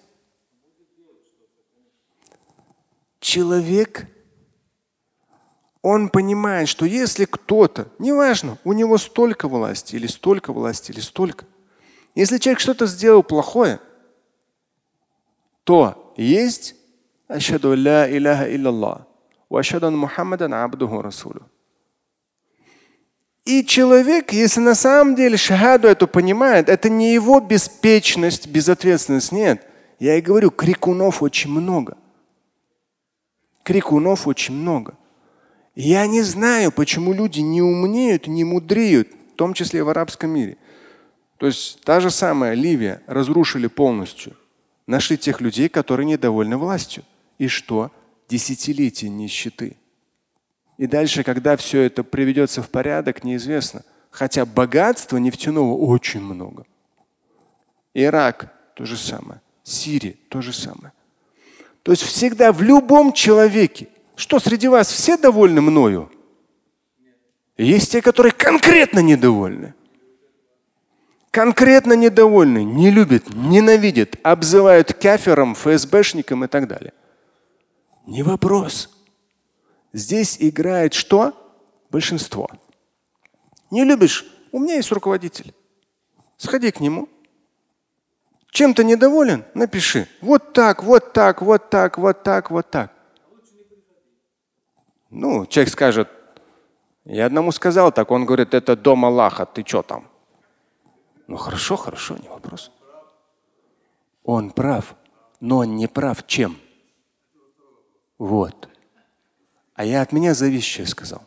Человек, 3.20 4.06
он 5.82 6.08
понимает, 6.08 6.68
что 6.68 6.84
если 6.84 7.24
кто-то, 7.24 7.88
неважно, 7.98 8.58
у 8.64 8.72
него 8.72 8.98
столько 8.98 9.48
власти 9.48 9.96
или 9.96 10.06
столько 10.06 10.52
власти 10.52 10.92
или 10.92 11.00
столько, 11.00 11.46
если 12.18 12.38
человек 12.38 12.58
что-то 12.58 12.86
сделал 12.86 13.22
плохое, 13.22 13.78
то 15.62 16.12
есть 16.16 16.74
ашаду 17.28 17.74
ля 17.74 18.10
иляха 18.10 18.52
илляллах 18.52 19.02
ва 19.48 19.60
ашаду 19.60 19.92
Мухаммадан 19.92 20.52
абдуху 20.52 21.00
расулю. 21.00 21.42
И 23.44 23.64
человек, 23.64 24.32
если 24.32 24.58
на 24.58 24.74
самом 24.74 25.14
деле 25.14 25.36
шахаду 25.36 25.86
эту 25.86 26.08
понимает, 26.08 26.68
это 26.68 26.88
не 26.88 27.14
его 27.14 27.38
беспечность, 27.38 28.48
безответственность, 28.48 29.30
нет. 29.30 29.64
Я 30.00 30.16
и 30.16 30.20
говорю, 30.20 30.50
крикунов 30.50 31.22
очень 31.22 31.52
много. 31.52 31.96
Крикунов 33.62 34.26
очень 34.26 34.54
много. 34.54 34.94
Я 35.76 36.04
не 36.08 36.22
знаю, 36.22 36.72
почему 36.72 37.12
люди 37.12 37.38
не 37.38 37.62
умнеют, 37.62 38.26
не 38.26 38.42
мудреют, 38.42 39.08
в 39.34 39.36
том 39.36 39.54
числе 39.54 39.84
в 39.84 39.88
арабском 39.88 40.30
мире. 40.30 40.56
То 41.38 41.46
есть 41.46 41.80
та 41.82 42.00
же 42.00 42.10
самая 42.10 42.54
Ливия 42.54 43.00
разрушили 43.06 43.68
полностью. 43.68 44.36
Нашли 44.86 45.16
тех 45.16 45.40
людей, 45.40 45.68
которые 45.68 46.06
недовольны 46.06 46.56
властью. 46.56 47.04
И 47.38 47.46
что? 47.46 47.90
Десятилетия 48.28 49.08
нищеты. 49.08 49.76
И 50.76 50.86
дальше, 50.86 51.22
когда 51.22 51.56
все 51.56 51.82
это 51.82 52.04
приведется 52.04 52.62
в 52.62 52.68
порядок, 52.68 53.24
неизвестно. 53.24 53.84
Хотя 54.10 54.44
богатства 54.44 55.16
нефтяного 55.18 55.76
очень 55.76 56.20
много. 56.20 56.66
Ирак 57.94 58.52
то 58.74 58.84
же 58.84 58.96
самое. 58.96 59.40
Сирия 59.62 60.16
то 60.28 60.40
же 60.40 60.52
самое. 60.52 60.92
То 61.82 61.92
есть 61.92 62.02
всегда 62.02 62.52
в 62.52 62.62
любом 62.62 63.12
человеке. 63.12 63.88
Что 64.16 64.40
среди 64.40 64.66
вас 64.66 64.90
все 64.90 65.16
довольны 65.16 65.60
мною? 65.60 66.10
Есть 67.56 67.92
те, 67.92 68.02
которые 68.02 68.32
конкретно 68.32 69.00
недовольны. 69.00 69.74
Конкретно 71.38 71.92
недовольны, 71.92 72.64
не 72.64 72.90
любят, 72.90 73.32
ненавидят, 73.32 74.16
обзывают 74.24 74.92
кафером, 74.92 75.54
ФСБшником 75.54 76.44
и 76.44 76.48
так 76.48 76.66
далее. 76.66 76.92
Не 78.06 78.24
вопрос. 78.24 78.90
Здесь 79.92 80.38
играет 80.40 80.94
что? 80.94 81.32
Большинство. 81.90 82.50
Не 83.70 83.84
любишь? 83.84 84.26
У 84.50 84.58
меня 84.58 84.74
есть 84.74 84.90
руководитель. 84.90 85.54
Сходи 86.38 86.72
к 86.72 86.80
нему. 86.80 87.08
Чем 88.50 88.74
то 88.74 88.82
недоволен? 88.82 89.44
Напиши. 89.54 90.08
Вот 90.20 90.52
так, 90.52 90.82
вот 90.82 91.12
так, 91.12 91.40
вот 91.40 91.70
так, 91.70 91.98
вот 91.98 92.24
так, 92.24 92.50
вот 92.50 92.68
так. 92.68 92.92
Ну, 95.08 95.46
человек 95.46 95.72
скажет, 95.72 96.08
я 97.04 97.26
одному 97.26 97.52
сказал 97.52 97.92
так, 97.92 98.10
он 98.10 98.26
говорит, 98.26 98.54
это 98.54 98.74
дом 98.74 99.04
Аллаха, 99.04 99.46
ты 99.46 99.62
что 99.64 99.84
там? 99.84 100.08
Ну 101.28 101.36
хорошо, 101.36 101.76
хорошо, 101.76 102.16
не 102.16 102.28
вопрос. 102.28 102.72
Он 104.24 104.50
прав, 104.50 104.96
но 105.40 105.58
он 105.58 105.76
не 105.76 105.86
прав 105.86 106.26
чем? 106.26 106.58
Вот. 108.16 108.68
А 109.74 109.84
я 109.84 110.00
от 110.00 110.12
меня 110.12 110.32
зависящее 110.32 110.86
сказал. 110.86 111.22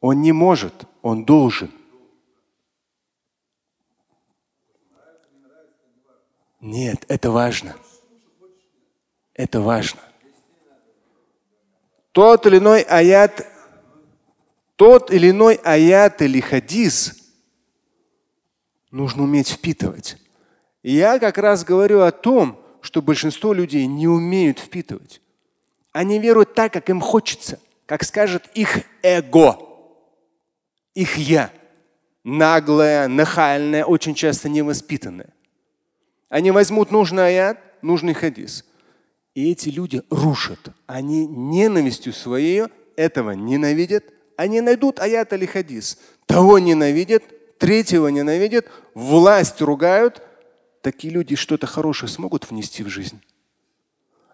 Он 0.00 0.22
не 0.22 0.30
может, 0.32 0.84
он 1.02 1.24
должен. 1.24 1.72
Нет, 6.60 7.04
это 7.08 7.32
важно. 7.32 7.76
Это 9.34 9.60
важно. 9.60 10.00
Тот 12.12 12.46
или 12.46 12.58
иной 12.58 12.82
аят, 12.82 13.46
тот 14.76 15.10
или 15.10 15.30
иной 15.30 15.56
аят 15.56 16.22
или 16.22 16.40
хадис 16.40 17.19
нужно 18.90 19.22
уметь 19.24 19.48
впитывать. 19.48 20.16
Я 20.82 21.18
как 21.18 21.38
раз 21.38 21.64
говорю 21.64 22.00
о 22.00 22.10
том, 22.10 22.60
что 22.80 23.02
большинство 23.02 23.52
людей 23.52 23.86
не 23.86 24.08
умеют 24.08 24.58
впитывать. 24.58 25.20
Они 25.92 26.18
веруют 26.18 26.54
так, 26.54 26.72
как 26.72 26.88
им 26.88 27.00
хочется, 27.00 27.60
как 27.86 28.04
скажет 28.04 28.48
их 28.54 28.80
эго, 29.02 29.58
их 30.94 31.16
я. 31.16 31.50
Наглое, 32.22 33.08
нахальное, 33.08 33.84
очень 33.84 34.14
часто 34.14 34.48
невоспитанное. 34.48 35.32
Они 36.28 36.50
возьмут 36.50 36.90
нужный 36.90 37.26
аят, 37.26 37.58
нужный 37.82 38.14
хадис. 38.14 38.64
И 39.34 39.50
эти 39.50 39.68
люди 39.68 40.02
рушат. 40.10 40.58
Они 40.86 41.26
ненавистью 41.26 42.12
своей 42.12 42.64
этого 42.96 43.30
ненавидят. 43.32 44.04
Они 44.36 44.60
найдут 44.60 45.00
аят 45.00 45.32
или 45.32 45.46
хадис. 45.46 45.98
Того 46.26 46.58
ненавидят, 46.58 47.22
третьего 47.58 48.08
ненавидят, 48.08 48.66
власть 48.94 49.60
ругают. 49.60 50.22
Такие 50.82 51.12
люди 51.12 51.36
что-то 51.36 51.66
хорошее 51.66 52.10
смогут 52.10 52.50
внести 52.50 52.82
в 52.82 52.88
жизнь? 52.88 53.20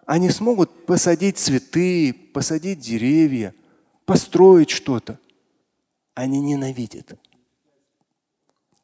Они 0.05 0.29
смогут 0.29 0.85
посадить 0.85 1.37
цветы, 1.37 2.13
посадить 2.33 2.79
деревья, 2.79 3.53
построить 4.05 4.69
что-то. 4.69 5.19
Они 6.15 6.39
ненавидят. 6.39 7.13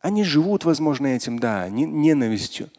Они 0.02 0.26
живут, 0.26 0.66
возможно, 0.66 1.08
этим, 1.08 1.40
да, 1.40 1.70
ненавистью. 1.70 2.70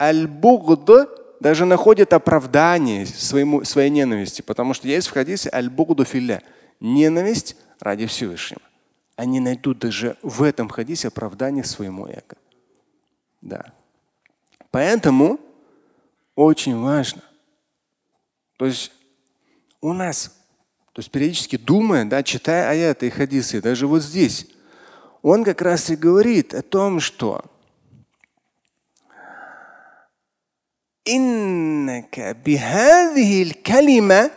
Аль-бугд 0.00 0.90
даже 1.38 1.64
находит 1.64 2.12
оправдание 2.12 3.06
своему, 3.06 3.62
своей 3.62 3.90
ненависти, 3.90 4.42
потому 4.42 4.74
что 4.74 4.88
есть 4.88 5.06
в 5.06 5.12
хадисе 5.12 5.48
аль-бугду 5.52 6.04
филля. 6.04 6.42
Ненависть 6.80 7.56
ради 7.78 8.06
Всевышнего 8.06 8.60
Они 9.15 9.39
найдут 9.39 9.79
даже 9.79 10.17
в 10.21 10.43
этом 10.43 10.69
хадисе 10.69 11.07
оправдание 11.07 11.63
своему 11.63 12.07
эго. 12.07 12.37
Да. 13.41 13.73
Поэтому 14.71 15.39
очень 16.35 16.77
важно 16.77 17.21
то 18.57 18.65
есть 18.65 18.91
у 19.81 19.93
нас, 19.93 20.35
то 20.91 20.99
есть 20.99 21.11
периодически 21.11 21.57
думая, 21.57 22.05
да, 22.05 22.23
читая 22.23 22.69
аяты 22.69 23.07
и 23.07 23.11
хадисы, 23.11 23.61
даже 23.61 23.87
вот 23.87 24.01
здесь, 24.01 24.47
он 25.21 25.43
как 25.43 25.61
раз 25.61 25.89
и 25.89 25.95
говорит 25.95 26.53
о 26.53 26.61
том, 26.61 26.99
что 26.99 27.45
إنك 31.07 32.19
بهذه 32.45 33.43
الكلمة 33.43 34.31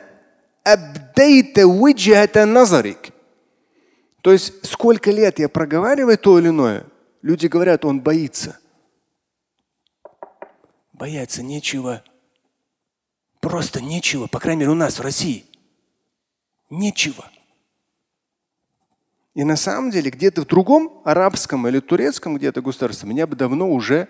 أبديت 0.67 1.59
وجهة 1.59 2.45
نظرك. 2.45 3.13
то 4.26 4.32
есть 4.32 4.66
сколько 4.66 5.12
лет 5.12 5.38
я 5.38 5.48
проговариваю 5.48 6.18
то 6.18 6.40
или 6.40 6.48
иное, 6.48 6.88
люди 7.22 7.46
говорят, 7.46 7.86
он 7.86 8.02
боится. 8.02 8.58
Бояться 10.94 11.44
нечего 11.44 12.04
Просто 13.40 13.80
нечего, 13.80 14.26
по 14.26 14.40
крайней 14.40 14.62
мере, 14.62 14.72
у 14.72 14.76
нас 14.76 14.98
в 14.98 15.04
России. 15.04 15.46
Нечего. 16.72 17.30
И 19.36 19.44
на 19.44 19.56
самом 19.56 19.92
деле 19.92 20.10
где-то 20.10 20.42
в 20.42 20.48
другом 20.48 21.04
арабском 21.06 21.68
или 21.68 21.80
турецком 21.80 22.36
где-то 22.38 22.64
государстве 22.64 23.08
меня 23.08 23.28
бы 23.28 23.36
давно 23.36 23.70
уже 23.70 24.08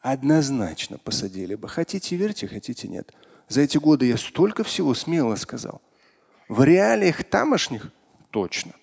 однозначно 0.00 0.98
посадили 0.98 1.54
бы. 1.54 1.70
Хотите 1.70 2.16
верьте, 2.16 2.46
хотите 2.46 2.88
нет. 2.88 3.14
За 3.48 3.62
эти 3.62 3.78
годы 3.78 4.04
я 4.04 4.18
столько 4.18 4.64
всего 4.64 4.92
смело 4.92 5.36
сказал. 5.36 5.80
В 6.46 6.62
реалиях 6.62 7.24
тамошних 7.24 7.90
точно. 8.28 8.74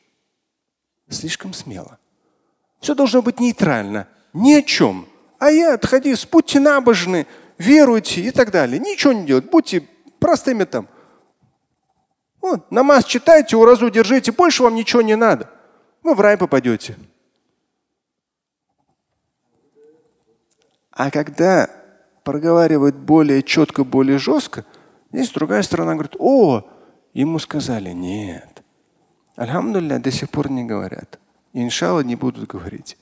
Слишком 1.12 1.54
смело. 1.54 2.00
Все 2.80 2.95
должно 2.95 3.21
быть 3.21 3.39
нейтрально. 3.39 4.08
Ни 4.34 4.54
о 4.54 4.62
чем. 4.62 5.08
А 5.39 5.52
я 5.52 5.74
отходи, 5.74 6.15
будьте 6.32 6.60
набожны, 6.60 7.28
веруйте 7.58 8.21
и 8.21 8.32
так 8.32 8.52
далее. 8.52 8.80
Ничего 8.80 9.13
не 9.13 9.26
делать. 9.26 9.50
Будьте 9.50 9.88
простыми 10.19 10.63
там. 10.63 10.88
Вот, 12.41 12.71
намаз 12.71 13.06
читайте, 13.06 13.56
уразу 13.56 13.89
держите, 13.91 14.32
больше 14.32 14.63
вам 14.63 14.74
ничего 14.74 15.02
не 15.02 15.15
надо. 15.15 15.50
Вы 16.02 16.15
в 16.15 16.21
рай 16.21 16.38
попадете. 16.38 16.97
А 20.91 21.12
когда 21.12 21.69
проговаривают 22.24 22.95
более 22.95 23.43
четко, 23.43 23.84
более 23.84 24.17
жестко, 24.17 24.65
здесь 25.12 25.30
другая 25.32 25.62
сторона 25.62 25.93
говорит, 25.93 26.15
о, 26.17 26.67
ему 27.13 27.38
сказали, 27.38 27.91
нет. 27.91 28.51
Альхамдулилля 29.41 29.99
до 29.99 30.11
сих 30.11 30.31
пор 30.31 30.51
не 30.51 30.65
говорят. 30.65 31.19
Иншалла 31.53 32.01
не 32.01 32.17
будут 32.17 32.49
говорить. 32.49 32.97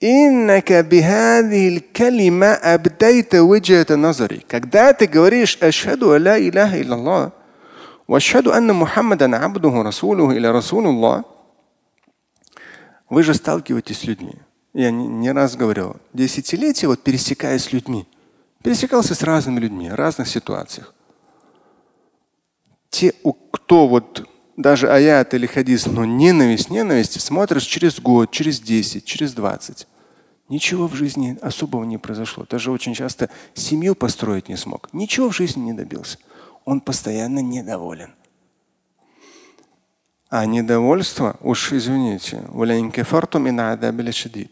Иннака 0.00 0.82
бихадил 0.82 1.82
калима 1.92 2.54
абдайта 2.54 3.38
виджата 3.38 3.96
назари. 3.96 4.44
Когда 4.48 4.92
ты 4.92 5.06
говоришь 5.06 5.58
ашхаду 5.60 6.08
ла 6.08 6.38
илляха 6.38 6.80
иллаллах, 6.80 7.32
واشهد 8.10 8.48
ان 8.48 8.72
محمدا 8.72 9.36
عبده 9.36 9.82
رسوله 9.82 10.30
الى 10.30 10.50
رسول 10.50 10.86
الله 10.86 11.24
вы 13.08 13.22
же 13.22 13.34
сталкиваетесь 13.34 13.98
с 13.98 14.04
людьми. 14.04 14.34
я 14.74 14.90
не, 14.90 15.06
не 15.06 15.32
раз 15.32 15.56
говорил, 15.56 15.96
десятилетия 16.12 16.88
вот 16.88 17.02
пересекаясь 17.02 17.64
с 17.64 17.72
людьми, 17.72 18.08
пересекался 18.62 19.14
с 19.14 19.22
разными 19.22 19.60
людьми, 19.60 19.90
в 19.90 19.94
разных 19.94 20.28
ситуациях. 20.28 20.94
Те, 22.90 23.12
кто 23.52 23.88
вот 23.88 24.28
даже 24.57 24.89
аят 24.89 25.33
или 25.33 25.45
хадис, 25.45 25.85
но 25.85 26.05
ненависть, 26.05 26.69
ненависть, 26.69 27.19
смотришь 27.19 27.63
через 27.63 27.99
год, 27.99 28.31
через 28.31 28.59
10, 28.59 29.03
через 29.05 29.33
20. 29.33 29.87
Ничего 30.47 30.87
в 30.87 30.93
жизни 30.93 31.37
особого 31.41 31.83
не 31.83 31.97
произошло. 31.97 32.45
Даже 32.49 32.71
очень 32.71 32.93
часто 32.93 33.29
семью 33.53 33.95
построить 33.95 34.47
не 34.47 34.55
смог. 34.55 34.89
Ничего 34.93 35.29
в 35.29 35.35
жизни 35.35 35.61
не 35.61 35.73
добился. 35.73 36.17
Он 36.65 36.81
постоянно 36.81 37.39
недоволен. 37.39 38.13
А 40.29 40.45
недовольство, 40.45 41.37
уж 41.41 41.71
извините, 41.71 42.43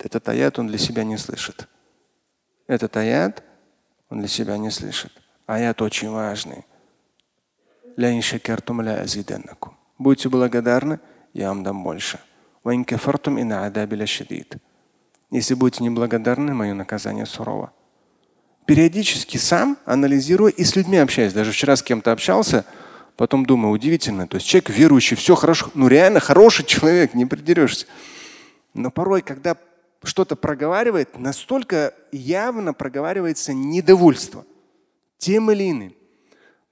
этот 0.06 0.30
аят 0.30 0.60
он 0.60 0.68
для 0.68 0.78
себя 0.78 1.04
не 1.04 1.18
слышит. 1.18 1.68
Этот 2.68 2.96
аят 2.98 3.44
он 4.10 4.20
для 4.20 4.28
себя 4.28 4.58
не 4.58 4.72
слышит. 4.72 5.12
Аят 5.46 5.82
очень 5.82 6.10
важный. 6.10 6.66
Будьте 10.04 10.28
благодарны, 10.28 11.00
я 11.32 11.48
вам 11.48 11.64
дам 11.64 11.82
больше. 11.82 12.20
Если 15.32 15.54
будете 15.54 15.84
неблагодарны, 15.84 16.54
мое 16.54 16.74
наказание 16.74 17.26
сурово. 17.26 17.72
Периодически 18.66 19.38
сам 19.38 19.78
анализирую 19.86 20.52
и 20.52 20.66
с 20.66 20.76
людьми 20.76 20.98
общаюсь. 20.98 21.32
Даже 21.32 21.54
вчера 21.54 21.78
с 21.78 21.82
кем-то 21.82 22.12
общался, 22.12 22.66
потом 23.16 23.46
думаю, 23.46 23.72
удивительно. 23.72 24.28
То 24.28 24.36
есть 24.36 24.46
человек 24.46 24.72
верующий, 24.72 25.16
все 25.16 25.36
хорошо, 25.36 25.72
ну 25.74 25.88
реально 25.88 26.20
хороший 26.20 26.66
человек, 26.66 27.14
не 27.14 27.26
придерешься. 27.26 27.86
Но 28.74 28.92
порой, 28.92 29.22
когда 29.22 29.56
что-то 30.04 30.36
проговаривает, 30.36 31.18
настолько 31.18 31.94
явно 32.12 32.74
проговаривается 32.74 33.54
недовольство 33.54 34.46
тем 35.18 35.50
или 35.50 35.72
иным. 35.72 35.96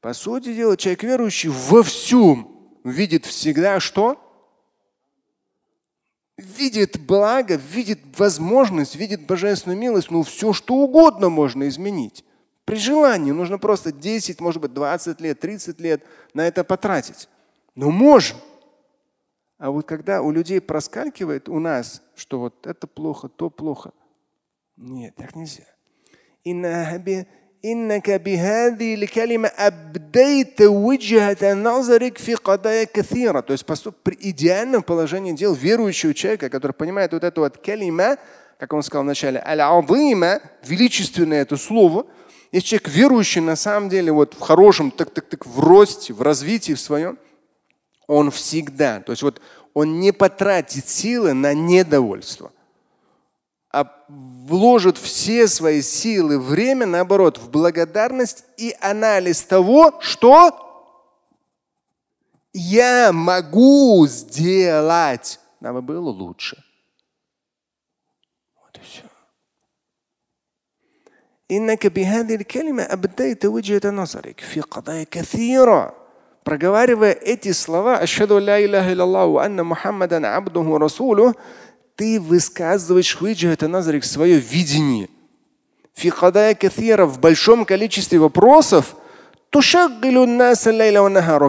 По 0.01 0.11
сути 0.11 0.53
дела, 0.53 0.75
человек 0.75 1.03
верующий 1.03 1.49
во 1.49 1.81
всем 1.81 2.50
видит 2.83 3.25
всегда 3.25 3.79
что? 3.79 4.19
видит 6.41 6.99
благо, 6.99 7.55
видит 7.55 7.99
возможность, 8.17 8.95
видит 8.95 9.25
божественную 9.25 9.79
милость, 9.79 10.11
ну 10.11 10.23
все 10.23 10.53
что 10.53 10.75
угодно 10.75 11.29
можно 11.29 11.67
изменить. 11.67 12.25
При 12.65 12.75
желании 12.75 13.31
нужно 13.31 13.57
просто 13.57 13.91
10, 13.91 14.39
может 14.39 14.61
быть 14.61 14.73
20 14.73 15.19
лет, 15.21 15.39
30 15.39 15.79
лет 15.79 16.03
на 16.33 16.47
это 16.47 16.63
потратить. 16.63 17.27
Но 17.75 17.89
можем. 17.91 18.37
А 19.57 19.71
вот 19.71 19.85
когда 19.85 20.21
у 20.21 20.31
людей 20.31 20.59
проскакивает 20.61 21.49
у 21.49 21.59
нас, 21.59 22.01
что 22.15 22.39
вот 22.39 22.65
это 22.65 22.87
плохо, 22.87 23.29
то 23.29 23.49
плохо. 23.49 23.91
Нет, 24.77 25.15
так 25.15 25.35
нельзя. 25.35 25.65
إنك 27.64 28.10
بهذه 28.10 28.94
الكلمة 28.94 29.48
أبديت 29.48 30.62
وجهة 30.62 31.54
نظرك 31.54 32.18
في 32.18 32.34
قضايا 32.34 32.84
كثيرة. 32.84 33.40
То 33.40 33.52
есть 33.52 33.64
при 34.02 34.16
идеальном 34.20 34.82
положении 34.82 35.32
дел 35.32 35.54
верующего 35.54 36.14
человека, 36.14 36.48
который 36.48 36.72
понимает 36.72 37.12
вот 37.12 37.24
это 37.24 37.40
вот 37.40 37.58
калима, 37.58 38.18
как 38.58 38.72
он 38.72 38.82
сказал 38.82 39.04
вначале, 39.04 39.42
аль-азима, 39.44 40.40
величественное 40.64 41.42
это 41.42 41.56
слово. 41.56 42.06
Если 42.52 42.68
человек 42.68 42.88
верующий 42.88 43.40
на 43.40 43.56
самом 43.56 43.88
деле 43.88 44.12
вот 44.12 44.34
в 44.34 44.40
хорошем, 44.40 44.90
так, 44.90 45.10
так, 45.10 45.28
так, 45.28 45.44
в 45.46 45.60
росте, 45.60 46.12
в 46.12 46.22
развитии 46.22 46.72
в 46.74 46.80
своем, 46.80 47.18
он 48.06 48.30
всегда, 48.30 49.00
то 49.00 49.12
есть 49.12 49.22
вот 49.22 49.40
он 49.74 49.98
не 49.98 50.12
потратит 50.12 50.88
силы 50.88 51.32
на 51.32 51.52
недовольство 51.52 52.50
а 52.50 52.59
вложит 54.08 54.96
все 54.96 55.48
свои 55.48 55.82
силы, 55.82 56.38
время, 56.38 56.86
наоборот, 56.86 57.38
в 57.38 57.50
благодарность 57.50 58.44
и 58.56 58.74
анализ 58.80 59.42
того, 59.42 59.98
что 60.00 60.62
я 62.52 63.12
могу 63.12 64.06
сделать, 64.06 65.40
дабы 65.60 65.82
было 65.82 66.10
лучше. 66.10 66.62
Вот 68.62 68.76
и 68.76 68.80
все. 68.80 69.02
إنك 71.48 71.86
بهذه 71.86 72.34
الكلمة 72.34 72.82
أبديت 72.82 73.44
وجهة 73.44 73.90
نظرك 73.90 74.40
في 74.40 74.60
قضايا 74.60 75.04
كثيرة 75.04 75.94
проговаривая 76.44 77.10
эти 77.12 77.50
слова 77.52 77.98
«Ашхаду 77.98 78.38
ля 78.38 78.64
илляха 78.64 78.92
иллаллаху 78.92 79.38
анна 79.38 79.64
Мухаммадан 79.64 80.24
абдуху 80.24 80.78
расулух» 80.78 81.34
ты 81.95 82.19
высказываешь 82.19 83.15
хвиджа 83.15 83.51
назарик 83.67 84.03
свое 84.03 84.39
видение. 84.39 85.09
В 85.93 87.19
большом 87.19 87.65
количестве 87.65 88.19
вопросов, 88.19 88.95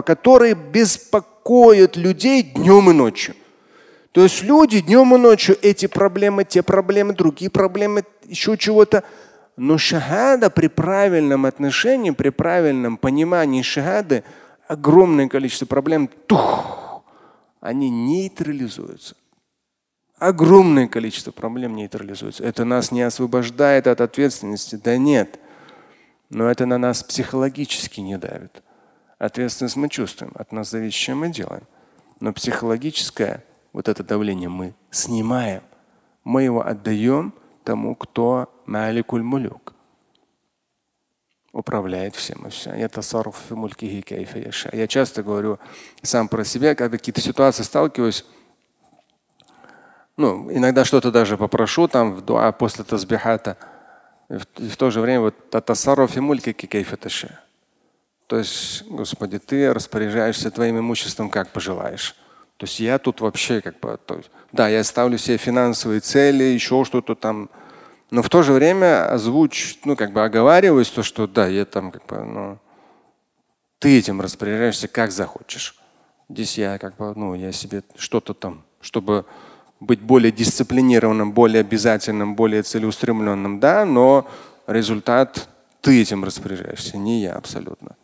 которые 0.01 0.53
беспокоят 0.55 1.95
людей 1.95 2.43
днем 2.43 2.89
и 2.89 2.93
ночью. 2.93 3.35
То 4.11 4.21
есть 4.21 4.43
люди 4.43 4.81
днем 4.81 5.15
и 5.15 5.17
ночью 5.17 5.57
эти 5.61 5.87
проблемы, 5.87 6.43
те 6.43 6.61
проблемы, 6.61 7.13
другие 7.13 7.49
проблемы, 7.49 8.03
еще 8.25 8.57
чего-то. 8.57 9.03
Но 9.55 9.77
шахада 9.77 10.49
при 10.49 10.67
правильном 10.67 11.45
отношении, 11.45 12.11
при 12.11 12.29
правильном 12.29 12.97
понимании 12.97 13.61
шахады, 13.61 14.23
огромное 14.67 15.27
количество 15.27 15.65
проблем, 15.65 16.09
тух, 16.27 17.03
они 17.59 17.89
нейтрализуются 17.89 19.15
огромное 20.27 20.87
количество 20.87 21.31
проблем 21.31 21.75
нейтрализуется. 21.75 22.43
Это 22.43 22.63
нас 22.63 22.91
не 22.91 23.01
освобождает 23.01 23.87
от 23.87 23.99
ответственности. 23.99 24.75
Да 24.75 24.97
нет. 24.97 25.39
Но 26.29 26.49
это 26.49 26.65
на 26.65 26.77
нас 26.77 27.03
психологически 27.03 27.99
не 27.99 28.17
давит. 28.17 28.63
Ответственность 29.19 29.75
мы 29.75 29.89
чувствуем, 29.89 30.31
от 30.35 30.51
нас 30.51 30.69
зависит, 30.69 30.97
чем 30.97 31.19
мы 31.19 31.29
делаем. 31.29 31.63
Но 32.19 32.31
психологическое 32.31 33.43
вот 33.73 33.89
это 33.89 34.03
давление 34.03 34.49
мы 34.49 34.73
снимаем. 34.91 35.63
Мы 36.23 36.43
его 36.43 36.65
отдаем 36.65 37.33
тому, 37.63 37.95
кто 37.95 38.53
маликуль 38.65 39.23
мулюк. 39.23 39.73
Управляет 41.51 42.15
всем 42.15 42.47
и 42.47 42.49
все. 42.49 42.73
Я 42.73 42.87
часто 44.87 45.21
говорю 45.21 45.59
сам 46.01 46.27
про 46.27 46.43
себя, 46.45 46.75
когда 46.75 46.97
какие-то 46.97 47.21
ситуации 47.21 47.63
сталкиваюсь, 47.63 48.25
ну, 50.17 50.51
иногда 50.51 50.85
что-то 50.85 51.11
даже 51.11 51.37
попрошу 51.37 51.87
там 51.87 52.13
в 52.13 52.21
дуа 52.21 52.51
после 52.51 52.83
тазбихата. 52.83 53.57
И 54.29 54.37
в, 54.37 54.45
и 54.57 54.69
в 54.69 54.77
то 54.77 54.89
же 54.89 55.01
время 55.01 55.21
вот 55.21 55.49
татасарруф 55.49 56.15
и 56.15 56.19
мульки 56.19 56.53
кейфаташи. 56.53 57.37
То 58.27 58.37
есть, 58.37 58.83
Господи, 58.89 59.39
ты 59.39 59.73
распоряжаешься 59.73 60.49
твоим 60.51 60.79
имуществом 60.79 61.29
как 61.29 61.49
пожелаешь. 61.49 62.15
То 62.57 62.65
есть 62.65 62.79
я 62.79 62.97
тут 62.99 63.21
вообще 63.21 63.61
как 63.61 63.79
бы, 63.79 63.99
то 64.05 64.15
есть, 64.15 64.31
да, 64.51 64.69
я 64.69 64.83
ставлю 64.83 65.17
себе 65.17 65.37
финансовые 65.37 65.99
цели, 65.99 66.43
еще 66.43 66.85
что-то 66.85 67.15
там, 67.15 67.49
но 68.11 68.21
в 68.21 68.29
то 68.29 68.43
же 68.43 68.53
время 68.53 69.11
озвучь, 69.11 69.79
ну 69.85 69.95
как 69.95 70.13
бы 70.13 70.23
оговариваюсь 70.23 70.89
то, 70.89 71.03
что 71.03 71.27
да, 71.27 71.47
я 71.47 71.65
там 71.65 71.91
как 71.91 72.05
бы, 72.05 72.23
ну, 72.23 72.59
ты 73.79 73.97
этим 73.97 74.21
распоряжаешься 74.21 74.87
как 74.87 75.11
захочешь. 75.11 75.75
Здесь 76.29 76.57
я 76.57 76.77
как 76.77 76.95
бы, 76.95 77.13
ну, 77.15 77.35
я 77.35 77.51
себе 77.51 77.83
что-то 77.97 78.33
там, 78.33 78.63
чтобы 78.81 79.25
быть 79.82 80.00
более 80.00 80.32
дисциплинированным, 80.32 81.32
более 81.32 81.60
обязательным, 81.60 82.34
более 82.34 82.62
целеустремленным, 82.62 83.60
да, 83.60 83.84
но 83.84 84.26
результат 84.66 85.48
ты 85.80 86.02
этим 86.02 86.24
распоряжаешься, 86.24 86.96
не 86.96 87.20
я 87.22 87.34
абсолютно. 87.34 87.96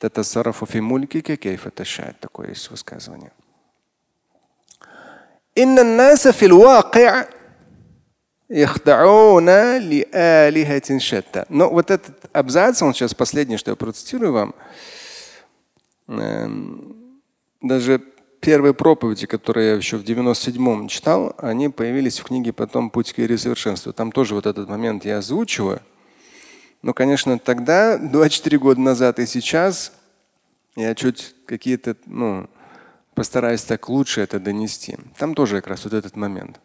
Это 0.00 0.22
сарафу 0.22 0.66
фимульки 0.66 1.20
кейф 1.20 1.66
такое 2.20 2.48
есть 2.48 2.70
высказывание. 2.70 3.32
إن 5.58 5.78
الناس 5.78 6.28
في 6.28 6.46
الواقع 6.46 7.24
يخدعون 8.50 9.78
لآلهة 9.78 10.98
شتى. 10.98 11.44
Но 11.48 11.70
вот 11.70 11.90
этот 11.90 12.30
абзац, 12.32 12.82
он 12.82 12.94
сейчас 12.94 13.14
последний, 13.14 13.56
что 13.56 13.70
я 13.70 13.76
процитирую 13.76 14.32
вам, 14.32 14.54
эм, 16.08 17.20
даже 17.60 18.00
первые 18.45 18.75
проповеди, 18.75 19.25
которые 19.25 19.69
я 19.69 19.75
еще 19.75 19.97
в 19.97 20.03
97-м 20.03 20.87
читал, 20.87 21.33
они 21.39 21.69
появились 21.69 22.19
в 22.19 22.25
книге 22.25 22.53
потом 22.53 22.91
«Путь 22.91 23.11
к 23.11 23.17
вере 23.17 23.39
совершенству». 23.39 23.91
Там 23.91 24.11
тоже 24.11 24.35
вот 24.35 24.45
этот 24.45 24.69
момент 24.69 25.03
я 25.03 25.17
озвучиваю. 25.17 25.81
Но, 26.83 26.93
конечно, 26.93 27.39
тогда, 27.39 27.97
24 27.97 28.59
года 28.59 28.79
назад 28.79 29.17
и 29.17 29.25
сейчас, 29.25 29.93
я 30.75 30.93
чуть 30.93 31.33
какие-то, 31.47 31.97
ну, 32.05 32.47
постараюсь 33.15 33.63
так 33.63 33.89
лучше 33.89 34.21
это 34.21 34.39
донести. 34.39 34.95
Там 35.17 35.33
тоже 35.33 35.55
как 35.55 35.65
раз 35.65 35.83
вот 35.85 35.93
этот 35.93 36.15
момент. 36.15 36.59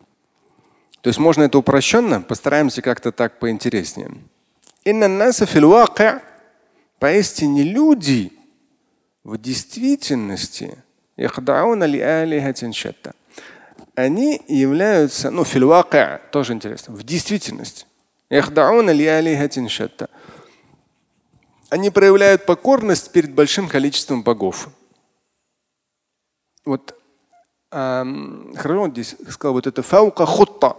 То 1.01 1.09
есть 1.09 1.19
можно 1.19 1.45
это 1.45 1.57
упрощенно, 1.57 2.21
постараемся 2.21 2.83
как-то 2.83 3.11
так 3.11 3.39
поинтереснее. 3.39 4.19
Поистине 6.99 7.63
люди 7.63 8.35
в 9.25 9.39
действительности– 9.39 10.77
они 13.95 14.41
являются, 14.49 15.31
ну, 15.31 15.45
фильвака, 15.45 16.21
тоже 16.33 16.53
интересно, 16.53 16.95
в 16.95 17.03
действительности. 17.03 17.87
Они 21.69 21.91
проявляют 21.91 22.47
покорность 22.47 23.13
перед 23.13 23.33
большим 23.33 23.69
количеством 23.69 24.23
богов. 24.23 24.69
Вот 26.65 26.95
эм, 27.71 28.55
здесь 28.93 29.17
сказал, 29.29 29.55
вот 29.55 29.67
это 29.67 29.83
фаука 29.83 30.27
хутта, 30.27 30.77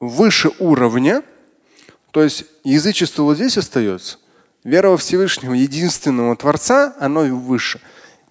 выше 0.00 0.50
уровня, 0.58 1.22
то 2.10 2.22
есть 2.22 2.44
язычество 2.64 3.22
вот 3.22 3.36
здесь 3.36 3.58
остается, 3.58 4.18
вера 4.64 4.90
во 4.90 4.96
Всевышнего, 4.96 5.54
единственного 5.54 6.36
Творца, 6.36 6.94
оно 6.98 7.22
выше. 7.22 7.80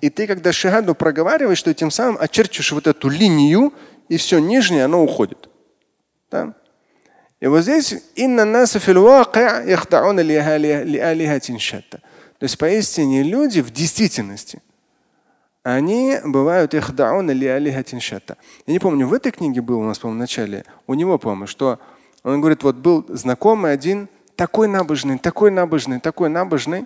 И 0.02 0.10
ты, 0.10 0.28
когда 0.28 0.52
шагаду 0.52 0.94
проговариваешь, 0.94 1.58
что 1.58 1.74
тем 1.74 1.92
самым 1.92 2.18
очерчиваешь 2.20 2.72
вот 2.74 2.88
эту 2.88 3.10
линию, 3.10 3.74
и 4.10 4.18
все 4.18 4.40
нижнее, 4.40 4.86
оно 4.86 5.04
уходит. 5.04 5.50
Да? 6.30 6.54
И 7.40 7.48
вот 7.48 7.62
здесь 7.62 7.96
инна 8.16 8.46
наса 8.46 8.80
То 12.40 12.44
есть 12.44 12.58
поистине 12.58 13.24
люди 13.24 13.62
в 13.62 13.72
действительности, 13.72 14.62
они 15.64 16.18
бывают 16.24 16.76
ихдаун 16.76 17.30
Я 18.68 18.74
не 18.74 18.80
помню, 18.80 19.08
в 19.08 19.14
этой 19.14 19.32
книге 19.32 19.62
был 19.62 19.80
у 19.80 19.84
нас, 19.84 19.98
по-моему, 19.98 20.20
в 20.20 20.22
начале, 20.22 20.66
у 20.86 20.94
него, 20.94 21.18
по-моему, 21.18 21.48
что 21.48 21.80
он 22.24 22.40
говорит, 22.40 22.64
вот 22.64 22.76
был 22.76 23.06
знакомый 23.10 23.72
один, 23.72 24.10
такой 24.36 24.68
набожный, 24.68 25.18
такой 25.18 25.52
набожный, 25.52 26.00
такой 26.00 26.30
набожный. 26.30 26.86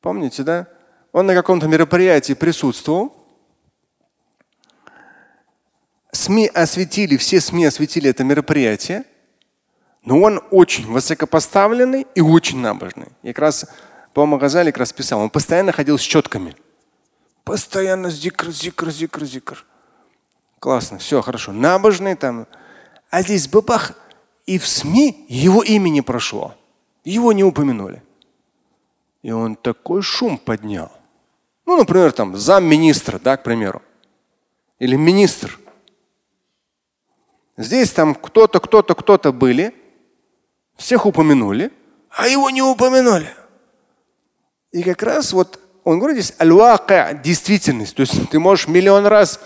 Помните, 0.00 0.42
да? 0.42 0.68
Он 1.18 1.26
на 1.26 1.34
каком-то 1.34 1.66
мероприятии 1.66 2.34
присутствовал. 2.34 3.12
СМИ 6.12 6.46
осветили, 6.46 7.16
все 7.16 7.40
СМИ 7.40 7.64
осветили 7.64 8.08
это 8.08 8.22
мероприятие. 8.22 9.02
Но 10.04 10.20
он 10.20 10.40
очень 10.52 10.86
высокопоставленный 10.86 12.06
и 12.14 12.20
очень 12.20 12.58
набожный. 12.58 13.08
И 13.24 13.32
как 13.32 13.40
раз, 13.40 13.66
по-моему, 14.14 14.38
Газали 14.38 14.70
как 14.70 14.78
раз 14.78 14.92
писал, 14.92 15.18
он 15.18 15.28
постоянно 15.28 15.72
ходил 15.72 15.98
с 15.98 16.02
четками. 16.02 16.54
Постоянно 17.42 18.10
зикр, 18.10 18.52
зикр, 18.52 18.88
зикр, 18.90 19.24
зикр. 19.24 19.64
Классно, 20.60 20.98
все 20.98 21.20
хорошо. 21.20 21.50
Набожный 21.50 22.14
там. 22.14 22.46
А 23.10 23.22
здесь 23.22 23.48
бабах, 23.48 23.94
и 24.46 24.56
в 24.60 24.68
СМИ 24.68 25.26
его 25.28 25.64
имя 25.64 25.88
не 25.88 26.02
прошло. 26.02 26.54
Его 27.02 27.32
не 27.32 27.42
упомянули. 27.42 28.04
И 29.22 29.32
он 29.32 29.56
такой 29.56 30.02
шум 30.02 30.38
поднял. 30.38 30.92
Ну, 31.68 31.76
например, 31.76 32.12
там 32.12 32.34
замминистра, 32.34 33.18
да, 33.18 33.36
к 33.36 33.42
примеру. 33.42 33.82
Или 34.78 34.96
министр. 34.96 35.58
Здесь 37.58 37.92
там 37.92 38.14
кто-то, 38.14 38.58
кто-то, 38.58 38.94
кто-то 38.94 39.32
были, 39.32 39.74
всех 40.78 41.04
упомянули, 41.04 41.70
а 42.08 42.26
его 42.26 42.48
не 42.48 42.62
упомянули. 42.62 43.28
И 44.72 44.82
как 44.82 45.02
раз 45.02 45.34
вот 45.34 45.60
он 45.84 45.98
говорит 45.98 46.24
здесь 46.24 46.34
аль 46.40 47.20
действительность. 47.22 47.94
То 47.94 48.00
есть 48.00 48.30
ты 48.30 48.38
можешь 48.38 48.66
миллион 48.66 49.04
раз 49.04 49.38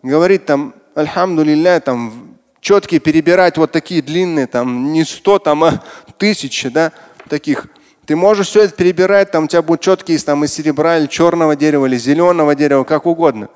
говорить 0.00 0.46
там 0.46 0.76
альхамдулилля, 0.94 1.80
там 1.80 2.38
четкие 2.60 3.00
перебирать 3.00 3.58
вот 3.58 3.72
такие 3.72 4.00
длинные, 4.00 4.46
там 4.46 4.92
не 4.92 5.02
сто, 5.02 5.40
там 5.40 5.64
а 5.64 5.82
тысячи, 6.18 6.68
да, 6.68 6.92
таких. 7.28 7.66
Ты 8.06 8.16
можешь 8.16 8.48
все 8.48 8.64
это 8.64 8.74
перебирать, 8.74 9.30
там 9.30 9.44
у 9.44 9.48
тебя 9.48 9.62
будут 9.62 9.80
четкие 9.80 10.18
там, 10.18 10.44
из 10.44 10.52
серебра 10.52 10.98
или 10.98 11.06
черного 11.06 11.56
дерева, 11.56 11.86
или 11.86 11.96
зеленого 11.96 12.54
дерева, 12.54 12.84
как 12.84 13.06
угодно. 13.06 13.48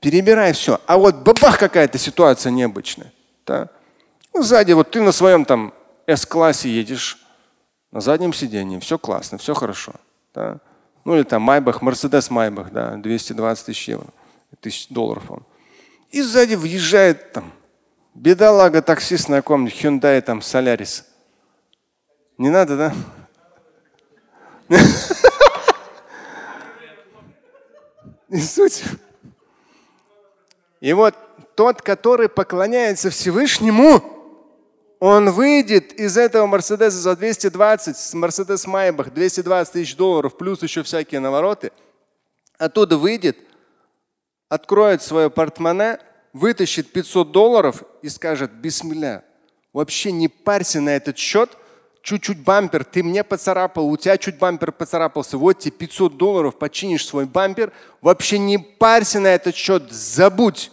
Перебирай 0.00 0.52
все. 0.52 0.80
А 0.86 0.98
вот 0.98 1.16
бабах 1.16 1.58
какая-то 1.58 1.96
ситуация 1.96 2.50
необычная. 2.50 3.12
Да? 3.46 3.68
Ну, 4.34 4.42
сзади 4.42 4.72
вот 4.72 4.90
ты 4.90 5.00
на 5.00 5.12
своем 5.12 5.44
там 5.44 5.72
С-классе 6.06 6.68
едешь, 6.68 7.18
на 7.92 8.00
заднем 8.00 8.32
сиденье, 8.32 8.80
все 8.80 8.98
классно, 8.98 9.38
все 9.38 9.54
хорошо. 9.54 9.92
Да? 10.34 10.58
Ну 11.04 11.16
или 11.16 11.22
там 11.22 11.42
Майбах, 11.42 11.82
Мерседес 11.82 12.30
Майбах, 12.30 12.72
да, 12.72 12.96
220 12.96 13.66
тысяч 13.66 13.88
евро, 13.88 14.06
тысяч 14.60 14.88
долларов 14.88 15.30
он. 15.30 15.42
И 16.10 16.20
сзади 16.22 16.54
въезжает 16.54 17.32
там 17.32 17.52
бедолага 18.14 18.82
таксист 18.82 19.28
на 19.28 19.36
каком-нибудь 19.36 19.74
Hyundai 19.74 20.20
там 20.20 20.42
Солярис. 20.42 21.04
Не 22.38 22.50
надо, 22.50 22.76
да? 22.76 22.94
И 28.28 28.40
суть. 28.40 28.84
И 30.80 30.92
вот 30.94 31.14
тот, 31.54 31.82
который 31.82 32.28
поклоняется 32.28 33.10
Всевышнему, 33.10 34.02
он 34.98 35.30
выйдет 35.30 35.92
из 35.92 36.16
этого 36.16 36.46
Мерседеса 36.46 36.96
за 36.96 37.16
220, 37.16 37.96
с 37.96 38.14
Мерседес 38.14 38.66
Майбах 38.66 39.12
220 39.12 39.72
тысяч 39.72 39.96
долларов, 39.96 40.36
плюс 40.36 40.62
еще 40.62 40.82
всякие 40.82 41.20
навороты. 41.20 41.72
Оттуда 42.56 42.96
выйдет, 42.96 43.36
откроет 44.48 45.02
свое 45.02 45.28
портмоне, 45.28 45.98
вытащит 46.32 46.92
500 46.92 47.32
долларов 47.32 47.82
и 48.02 48.08
скажет, 48.08 48.52
бисмилля, 48.52 49.24
вообще 49.72 50.12
не 50.12 50.28
парься 50.28 50.80
на 50.80 50.90
этот 50.90 51.18
счет, 51.18 51.50
чуть-чуть 52.02 52.38
бампер, 52.38 52.84
ты 52.84 53.02
мне 53.02 53.24
поцарапал, 53.24 53.88
у 53.88 53.96
тебя 53.96 54.18
чуть 54.18 54.38
бампер 54.38 54.72
поцарапался, 54.72 55.38
вот 55.38 55.60
тебе 55.60 55.70
500 55.70 56.16
долларов, 56.16 56.58
починишь 56.58 57.06
свой 57.06 57.26
бампер, 57.26 57.72
вообще 58.00 58.38
не 58.38 58.58
парься 58.58 59.20
на 59.20 59.28
этот 59.28 59.54
счет, 59.54 59.90
забудь. 59.90 60.70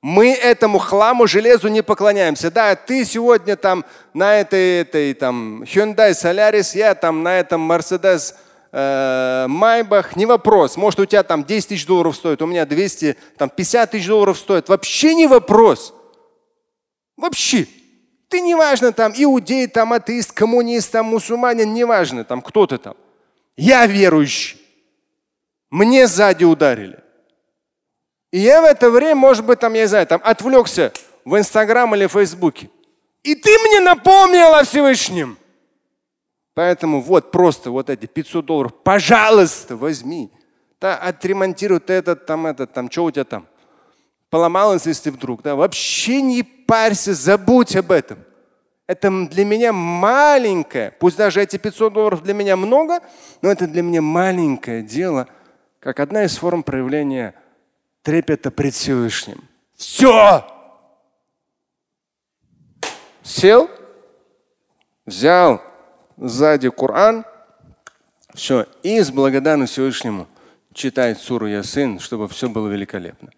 Мы 0.00 0.32
этому 0.32 0.78
хламу 0.78 1.26
железу 1.26 1.66
не 1.66 1.82
поклоняемся. 1.82 2.52
Да, 2.52 2.76
ты 2.76 3.04
сегодня 3.04 3.56
там 3.56 3.84
на 4.14 4.36
этой, 4.36 4.82
этой 4.82 5.12
там 5.14 5.64
Hyundai 5.64 6.12
Solaris, 6.12 6.78
я 6.78 6.94
там 6.94 7.24
на 7.24 7.40
этом 7.40 7.70
Mercedes 7.70 8.34
э, 8.70 9.46
Майбах, 9.48 10.14
не 10.14 10.24
вопрос. 10.24 10.76
Может, 10.76 11.00
у 11.00 11.06
тебя 11.06 11.24
там 11.24 11.42
10 11.44 11.70
тысяч 11.70 11.84
долларов 11.84 12.14
стоит, 12.14 12.40
у 12.42 12.46
меня 12.46 12.64
200, 12.64 13.16
там 13.36 13.50
50 13.50 13.90
тысяч 13.90 14.06
долларов 14.06 14.38
стоит. 14.38 14.68
Вообще 14.68 15.14
не 15.14 15.26
вопрос. 15.26 15.92
Вообще. 17.16 17.66
Ты 18.28 18.40
не 18.40 18.54
важно 18.54 18.92
там 18.92 19.12
иудей, 19.16 19.66
там 19.66 19.92
атеист, 19.92 20.32
коммунист, 20.32 20.92
там 20.92 21.06
мусульманин, 21.06 21.72
не 21.72 21.84
важно 21.84 22.24
там 22.24 22.42
кто 22.42 22.66
ты 22.66 22.78
там. 22.78 22.96
Я 23.56 23.86
верующий. 23.86 24.60
Мне 25.70 26.06
сзади 26.06 26.44
ударили. 26.44 27.00
И 28.30 28.38
я 28.38 28.60
в 28.60 28.64
это 28.64 28.90
время, 28.90 29.14
может 29.14 29.44
быть, 29.44 29.58
там, 29.58 29.72
я 29.74 29.82
не 29.82 29.88
знаю, 29.88 30.06
там 30.06 30.20
отвлекся 30.22 30.92
в 31.24 31.36
Инстаграм 31.36 31.94
или 31.94 32.06
Фейсбуке. 32.06 32.70
И 33.22 33.34
ты 33.34 33.58
мне 33.58 33.80
напомнил 33.80 34.54
о 34.54 34.64
Всевышнем. 34.64 35.38
Поэтому 36.54 37.00
вот 37.00 37.30
просто 37.30 37.70
вот 37.70 37.88
эти 37.88 38.06
500 38.06 38.44
долларов, 38.44 38.72
пожалуйста, 38.82 39.76
возьми. 39.76 40.30
Да, 40.80 40.96
отремонтируй 40.96 41.80
этот, 41.86 42.26
там, 42.26 42.46
этот, 42.46 42.72
там, 42.72 42.90
что 42.90 43.04
у 43.04 43.10
тебя 43.10 43.24
там? 43.24 43.46
Поломалось, 44.30 44.86
если 44.86 45.10
вдруг, 45.10 45.42
да, 45.42 45.54
вообще 45.54 46.20
не 46.20 46.42
парься, 46.42 47.14
забудь 47.14 47.74
об 47.76 47.92
этом. 47.92 48.18
Это 48.86 49.10
для 49.26 49.44
меня 49.44 49.72
маленькое, 49.72 50.92
пусть 50.98 51.16
даже 51.16 51.42
эти 51.42 51.56
500 51.56 51.92
долларов 51.92 52.22
для 52.22 52.34
меня 52.34 52.56
много, 52.56 53.00
но 53.42 53.50
это 53.50 53.66
для 53.66 53.82
меня 53.82 54.00
маленькое 54.02 54.82
дело, 54.82 55.28
как 55.80 56.00
одна 56.00 56.24
из 56.24 56.36
форм 56.36 56.62
проявления 56.62 57.34
трепета 58.02 58.50
пред 58.50 58.74
Всевышним. 58.74 59.44
Все! 59.76 60.44
Сел, 63.22 63.70
взял 65.04 65.62
сзади 66.16 66.70
Коран, 66.70 67.26
все, 68.34 68.66
и 68.82 69.00
с 69.00 69.10
благодарностью 69.10 69.84
Всевышнему 69.84 70.28
читает 70.72 71.18
суру 71.18 71.46
Ясин, 71.46 71.98
чтобы 71.98 72.28
все 72.28 72.48
было 72.48 72.68
великолепно. 72.68 73.30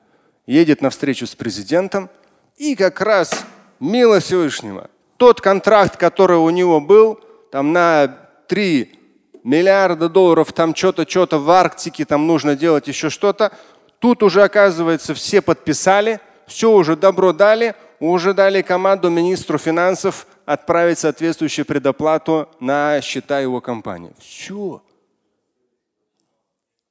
Едет 0.50 0.82
на 0.82 0.90
встречу 0.90 1.26
с 1.26 1.34
президентом, 1.34 2.10
и 2.56 2.74
как 2.74 3.00
раз 3.00 3.44
милость 3.78 4.26
Всевышнего, 4.26 4.90
тот 5.16 5.40
контракт, 5.40 5.96
который 5.96 6.38
у 6.38 6.50
него 6.50 6.80
был, 6.80 7.20
там 7.52 7.72
на 7.72 8.08
3 8.48 8.98
миллиарда 9.44 10.08
долларов, 10.08 10.52
там 10.52 10.74
что-то, 10.74 11.08
что-то 11.08 11.38
в 11.38 11.50
Арктике, 11.50 12.04
там 12.04 12.26
нужно 12.26 12.56
делать 12.56 12.88
еще 12.88 13.10
что-то, 13.10 13.52
Тут 14.00 14.22
уже, 14.22 14.42
оказывается, 14.42 15.14
все 15.14 15.42
подписали, 15.42 16.20
все 16.46 16.72
уже 16.72 16.96
добро 16.96 17.34
дали, 17.34 17.74
уже 18.00 18.32
дали 18.32 18.62
команду 18.62 19.10
министру 19.10 19.58
финансов 19.58 20.26
отправить 20.46 20.98
соответствующую 20.98 21.66
предоплату 21.66 22.48
на 22.60 23.00
счета 23.02 23.40
его 23.40 23.60
компании. 23.60 24.12
Все. 24.18 24.82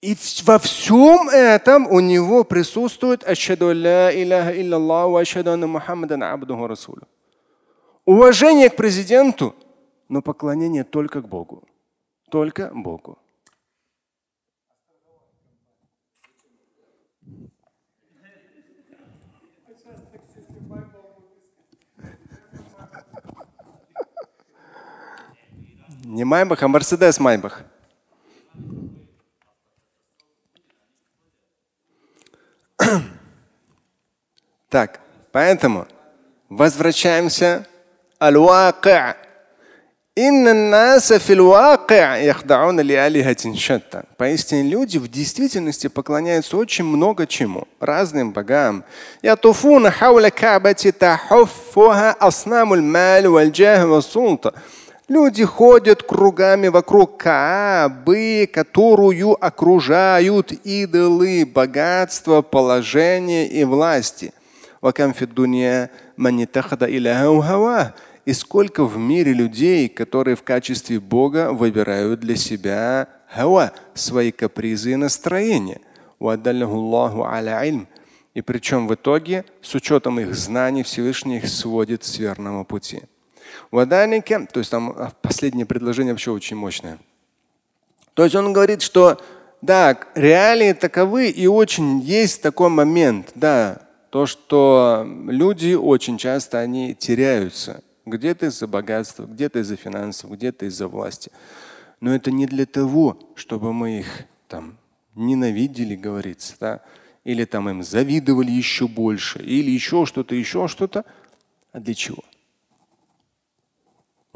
И 0.02 0.16
во 0.44 0.60
всем 0.60 1.30
этом 1.30 1.86
у 1.88 2.00
него 2.00 2.46
присутствует 2.46 3.24
«Ашхаду 3.28 3.74
ля 3.74 4.10
илляха 4.12 4.56
илляллаху 4.56 5.18
ашхаду 5.18 5.58
Мухаммадан 5.68 6.24
абдуху 6.24 6.68
расулю». 6.68 7.06
Уважение 8.06 8.70
к 8.70 8.78
президенту, 8.78 9.54
но 10.08 10.22
поклонение 10.22 10.86
только 10.86 11.22
к 11.22 11.28
Богу. 11.28 11.68
Только 12.32 12.72
Богу. 12.74 13.20
Не 26.06 26.24
Майбах, 26.24 26.64
а 26.64 26.68
Мерседес 26.70 27.20
Майбах. 27.20 27.64
Так, 34.70 35.00
поэтому 35.32 35.88
возвращаемся 36.50 37.66
аль-ваки'. 38.22 39.16
Поистине 44.18 44.64
люди 44.64 44.98
в 44.98 45.08
действительности 45.08 45.88
поклоняются 45.88 46.58
очень 46.58 46.84
много 46.84 47.26
чему, 47.26 47.68
разным 47.80 48.34
богам. 48.34 48.84
Люди 55.10 55.44
ходят 55.44 56.04
кругами 56.04 56.68
вокруг 56.68 57.18
Каабы, 57.18 58.48
которую 58.54 59.44
окружают 59.44 60.52
идолы, 60.52 61.48
богатства, 61.48 62.44
положения 62.44 63.48
и 63.48 63.64
власти. 63.64 64.32
И 68.26 68.34
сколько 68.34 68.86
в 68.86 68.98
мире 69.00 69.34
людей, 69.34 69.90
которые 69.90 70.36
в 70.36 70.44
качестве 70.44 71.00
Бога 71.00 71.54
выбирают 71.54 72.20
для 72.20 72.36
себя 72.36 73.08
хава, 73.34 73.72
свои 73.96 74.32
капризы 74.32 74.92
и 74.92 74.96
настроения. 74.96 75.82
И 78.36 78.42
причем 78.44 78.88
в 78.88 78.94
итоге, 78.94 79.44
с 79.64 79.74
учетом 79.74 80.20
их 80.20 80.36
знаний, 80.36 80.84
Всевышний 80.84 81.38
их 81.38 81.50
сводит 81.50 82.04
с 82.04 82.20
верного 82.20 82.64
пути. 82.64 83.02
Ваданики, 83.72 84.48
то 84.52 84.60
есть 84.60 84.72
там 84.72 84.90
а, 84.90 85.12
последнее 85.22 85.66
предложение 85.66 86.14
вообще 86.14 86.32
очень 86.32 86.56
мощное. 86.56 87.00
То 88.14 88.24
есть 88.24 88.36
он 88.36 88.54
говорит, 88.54 88.82
что 88.82 89.22
да, 89.62 89.98
реалии 90.16 90.74
таковы 90.74 91.30
и 91.30 91.48
очень 91.48 92.00
есть 92.00 92.42
такой 92.42 92.70
момент, 92.70 93.32
да, 93.36 93.82
то, 94.10 94.26
что 94.26 95.06
люди 95.28 95.74
очень 95.74 96.18
часто 96.18 96.60
они 96.60 96.96
теряются. 96.96 97.84
Где-то 98.06 98.48
из-за 98.48 98.68
богатства, 98.68 99.26
где-то 99.26 99.60
из-за 99.60 99.76
финансов, 99.76 100.32
где-то 100.32 100.66
из-за 100.66 100.88
власти. 100.88 101.32
Но 102.00 102.16
это 102.16 102.32
не 102.32 102.48
для 102.48 102.66
того, 102.66 103.20
чтобы 103.36 103.72
мы 103.72 104.00
их 104.00 104.08
там 104.48 104.78
ненавидели, 105.16 105.96
говорится, 105.96 106.56
да? 106.60 106.82
или 107.24 107.46
там 107.46 107.70
им 107.70 107.84
завидовали 107.84 108.52
еще 108.52 108.88
больше, 108.88 109.40
или 109.40 109.70
еще 109.70 110.06
что-то, 110.06 110.34
еще 110.34 110.68
что-то. 110.68 111.06
А 111.72 111.80
для 111.80 111.94
чего? 111.94 112.24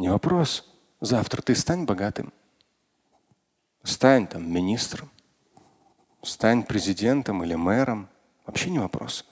Не 0.04 0.10
вопрос. 0.10 0.70
Завтра 1.00 1.42
ты 1.42 1.56
стань 1.56 1.86
богатым. 1.86 2.34
Стань 3.84 4.28
там 4.28 4.54
министром. 4.54 5.10
Стань 6.22 6.64
президентом 6.64 7.42
или 7.42 7.56
мэром. 7.56 8.10
Вообще 8.46 8.70
не 8.70 8.80
вопрос. 8.80 9.24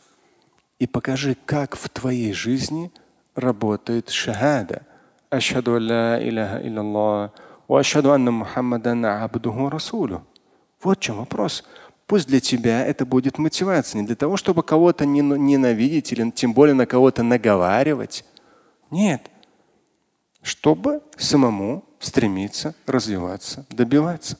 И 0.80 0.88
покажи, 0.88 1.36
как 1.45 1.76
в 1.76 1.89
твоей 1.89 2.32
жизни 2.32 2.89
работает 3.36 4.07
шахада. 4.07 4.84
Ашхаду 5.30 5.74
ла 5.74 6.17
иляха 6.24 6.65
илляллах. 6.65 7.32
Ашхаду 7.67 8.13
анна 8.13 8.32
Мухаммадан 8.32 9.05
абдуху 9.05 9.67
расулю. 9.67 10.26
Вот 10.82 10.99
в 10.99 11.01
чем 11.01 11.17
вопрос. 11.17 11.65
Пусть 12.07 12.30
для 12.30 12.39
тебя 12.39 12.86
это 12.86 13.05
будет 13.05 13.38
мотивация. 13.38 13.99
Не 13.99 14.07
для 14.07 14.15
того, 14.15 14.38
чтобы 14.38 14.63
кого-то 14.63 15.05
ненавидеть 15.05 16.13
или 16.13 16.32
тем 16.32 16.53
более 16.53 16.76
на 16.76 16.86
кого-то 16.86 17.24
наговаривать. 17.24 18.24
Нет 18.89 19.30
чтобы 20.43 21.03
самому 21.16 21.85
стремиться 21.99 22.74
развиваться, 22.87 23.66
добиваться. 23.70 24.39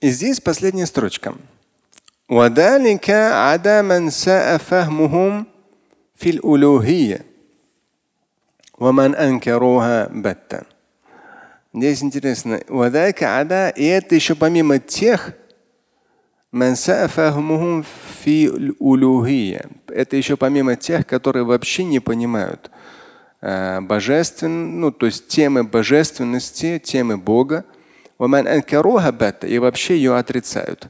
И 0.00 0.10
здесь 0.10 0.40
последняя 0.40 0.86
строчка. 0.86 1.34
وذلك 2.28 3.10
عدم 3.10 4.10
ساء 4.10 4.56
فهمهم 4.56 5.46
في 6.14 6.30
الألوهية 6.30 7.24
ومن 8.78 9.14
أنكروها 9.14 10.08
بتا. 10.08 10.64
Здесь 11.74 12.02
интересно. 12.02 12.54
И 12.56 13.84
это 13.84 14.14
еще 14.14 14.34
помимо 14.34 14.78
тех, 14.78 15.32
это 19.88 20.16
еще 20.16 20.36
помимо 20.36 20.76
тех, 20.76 21.06
которые 21.06 21.44
вообще 21.44 21.84
не 21.84 22.00
понимают 22.00 22.70
э, 22.70 22.75
божествен, 23.81 24.79
ну, 24.79 24.91
то 24.91 25.05
есть 25.05 25.27
темы 25.27 25.63
божественности, 25.63 26.79
темы 26.83 27.17
Бога, 27.17 27.65
и 28.19 29.59
вообще 29.59 29.95
ее 29.95 30.17
отрицают. 30.17 30.89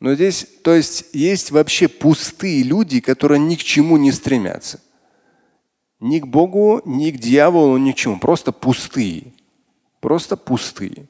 Но 0.00 0.14
здесь, 0.14 0.46
то 0.62 0.74
есть, 0.74 1.06
есть 1.14 1.50
вообще 1.50 1.88
пустые 1.88 2.62
люди, 2.62 3.00
которые 3.00 3.38
ни 3.38 3.54
к 3.54 3.62
чему 3.62 3.96
не 3.96 4.12
стремятся. 4.12 4.80
Ни 6.00 6.18
к 6.18 6.26
Богу, 6.26 6.82
ни 6.84 7.10
к 7.10 7.16
дьяволу, 7.16 7.78
ни 7.78 7.92
к 7.92 7.96
чему. 7.96 8.18
Просто 8.18 8.52
пустые. 8.52 9.32
Просто 10.00 10.36
пустые. 10.36 11.08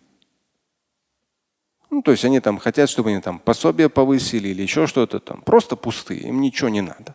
Ну, 1.91 2.03
то 2.03 2.13
есть 2.13 2.25
они 2.25 2.39
там 2.39 2.59
хотят, 2.59 2.89
чтобы 2.89 3.11
они 3.11 3.21
там 3.21 3.41
пособие 3.41 3.89
повысили 3.89 4.49
или 4.49 4.63
еще 4.63 4.87
что-то 4.87 5.19
там. 5.19 5.43
Просто 5.43 5.75
пустые, 5.75 6.29
им 6.29 6.41
ничего 6.41 6.69
не 6.69 6.83
надо. 6.83 7.15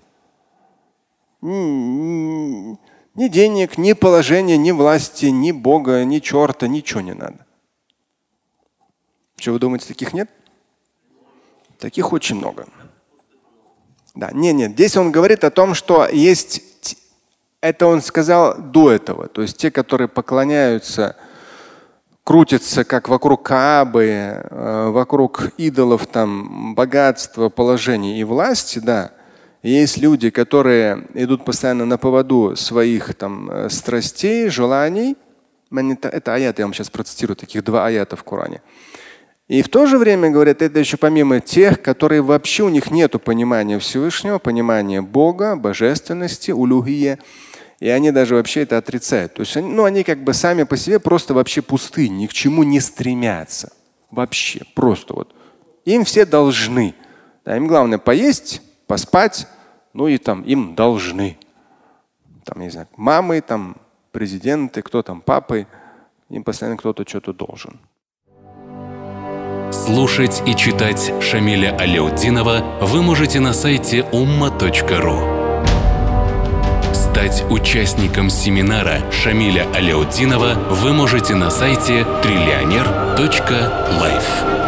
Ни 3.19 3.27
денег, 3.27 3.77
ни 3.77 3.91
положения, 3.91 4.57
ни 4.57 4.71
власти, 4.71 5.25
ни 5.25 5.51
Бога, 5.51 6.05
ни 6.05 6.19
черта, 6.19 6.69
ничего 6.69 7.01
не 7.01 7.13
надо. 7.13 7.45
Что 9.35 9.51
вы 9.51 9.59
думаете, 9.59 9.89
таких 9.89 10.13
нет? 10.13 10.29
Таких 11.79 12.13
очень 12.13 12.37
много. 12.37 12.65
Да, 14.15 14.31
нет, 14.31 14.55
нет. 14.55 14.71
Здесь 14.71 14.95
он 14.95 15.11
говорит 15.11 15.43
о 15.43 15.51
том, 15.51 15.73
что 15.73 16.07
есть, 16.07 16.95
это 17.59 17.87
он 17.87 18.01
сказал 18.01 18.57
до 18.57 18.89
этого, 18.89 19.27
то 19.27 19.41
есть 19.41 19.57
те, 19.57 19.69
которые 19.69 20.07
поклоняются 20.07 21.17
крутится 22.23 22.85
как 22.85 23.09
вокруг 23.09 23.43
Каабы, 23.43 24.05
э, 24.05 24.89
вокруг 24.91 25.49
идолов 25.57 26.07
там 26.07 26.73
богатства, 26.73 27.49
положения 27.49 28.17
и 28.17 28.23
власти, 28.23 28.79
да. 28.79 29.11
Есть 29.61 29.97
люди, 29.97 30.29
которые 30.29 31.07
идут 31.13 31.43
постоянно 31.43 31.85
на 31.85 31.97
поводу 31.97 32.55
своих 32.55 33.13
там 33.15 33.51
э, 33.51 33.69
страстей, 33.69 34.49
желаний. 34.49 35.17
Это 35.71 36.33
аят, 36.33 36.59
я 36.59 36.65
вам 36.65 36.73
сейчас 36.73 36.89
процитирую, 36.89 37.35
таких 37.35 37.63
два 37.63 37.85
аята 37.87 38.15
в 38.15 38.23
Коране. 38.23 38.61
И 39.49 39.61
в 39.61 39.67
то 39.67 39.85
же 39.85 39.97
время, 39.97 40.29
говорят, 40.29 40.61
это 40.61 40.79
еще 40.79 40.95
помимо 40.95 41.41
тех, 41.41 41.81
которые 41.81 42.21
вообще 42.21 42.63
у 42.63 42.69
них 42.69 42.89
нет 42.89 43.21
понимания 43.23 43.79
Всевышнего, 43.79 44.37
понимания 44.37 45.01
Бога, 45.01 45.55
божественности, 45.55 46.51
улюхия. 46.51 47.19
И 47.79 47.89
они 47.89 48.11
даже 48.11 48.35
вообще 48.35 48.61
это 48.61 48.77
отрицают. 48.77 49.33
То 49.33 49.41
есть 49.41 49.57
они, 49.57 49.69
ну, 49.69 49.83
они 49.83 50.03
как 50.03 50.23
бы 50.23 50.33
сами 50.33 50.63
по 50.63 50.77
себе 50.77 50.99
просто 50.99 51.33
вообще 51.33 51.61
пустые, 51.61 52.09
ни 52.09 52.27
к 52.27 52.33
чему 52.33 52.63
не 52.63 52.79
стремятся. 52.79 53.73
Вообще, 54.11 54.61
просто 54.75 55.13
вот. 55.13 55.33
Им 55.85 56.05
все 56.05 56.25
должны. 56.25 56.93
Да, 57.43 57.57
им 57.57 57.67
главное 57.67 57.97
поесть, 57.97 58.61
поспать, 58.89 59.47
ну 59.93 60.07
и 60.07 60.17
там 60.17 60.41
им 60.41 60.75
должны. 60.75 61.37
Там, 62.43 62.61
не 62.61 62.69
знаю, 62.69 62.87
мамы, 62.97 63.39
там, 63.41 63.77
президенты, 64.11 64.81
кто 64.81 65.03
там, 65.03 65.21
папы, 65.21 65.67
им 66.29 66.43
постоянно 66.43 66.77
кто-то 66.77 67.07
что-то 67.07 67.31
должен. 67.31 67.79
Слушать 69.71 70.41
и 70.47 70.55
читать 70.55 71.13
Шамиля 71.21 71.77
Аляутдинова 71.77 72.79
вы 72.81 73.03
можете 73.03 73.39
на 73.39 73.53
сайте 73.53 73.99
umma.ru. 74.11 75.37
Стать 76.93 77.45
участником 77.51 78.31
семинара 78.31 78.99
Шамиля 79.11 79.67
Аляутдинова 79.75 80.55
вы 80.71 80.93
можете 80.93 81.35
на 81.35 81.51
сайте 81.51 82.03
триллионер.life. 82.23 84.58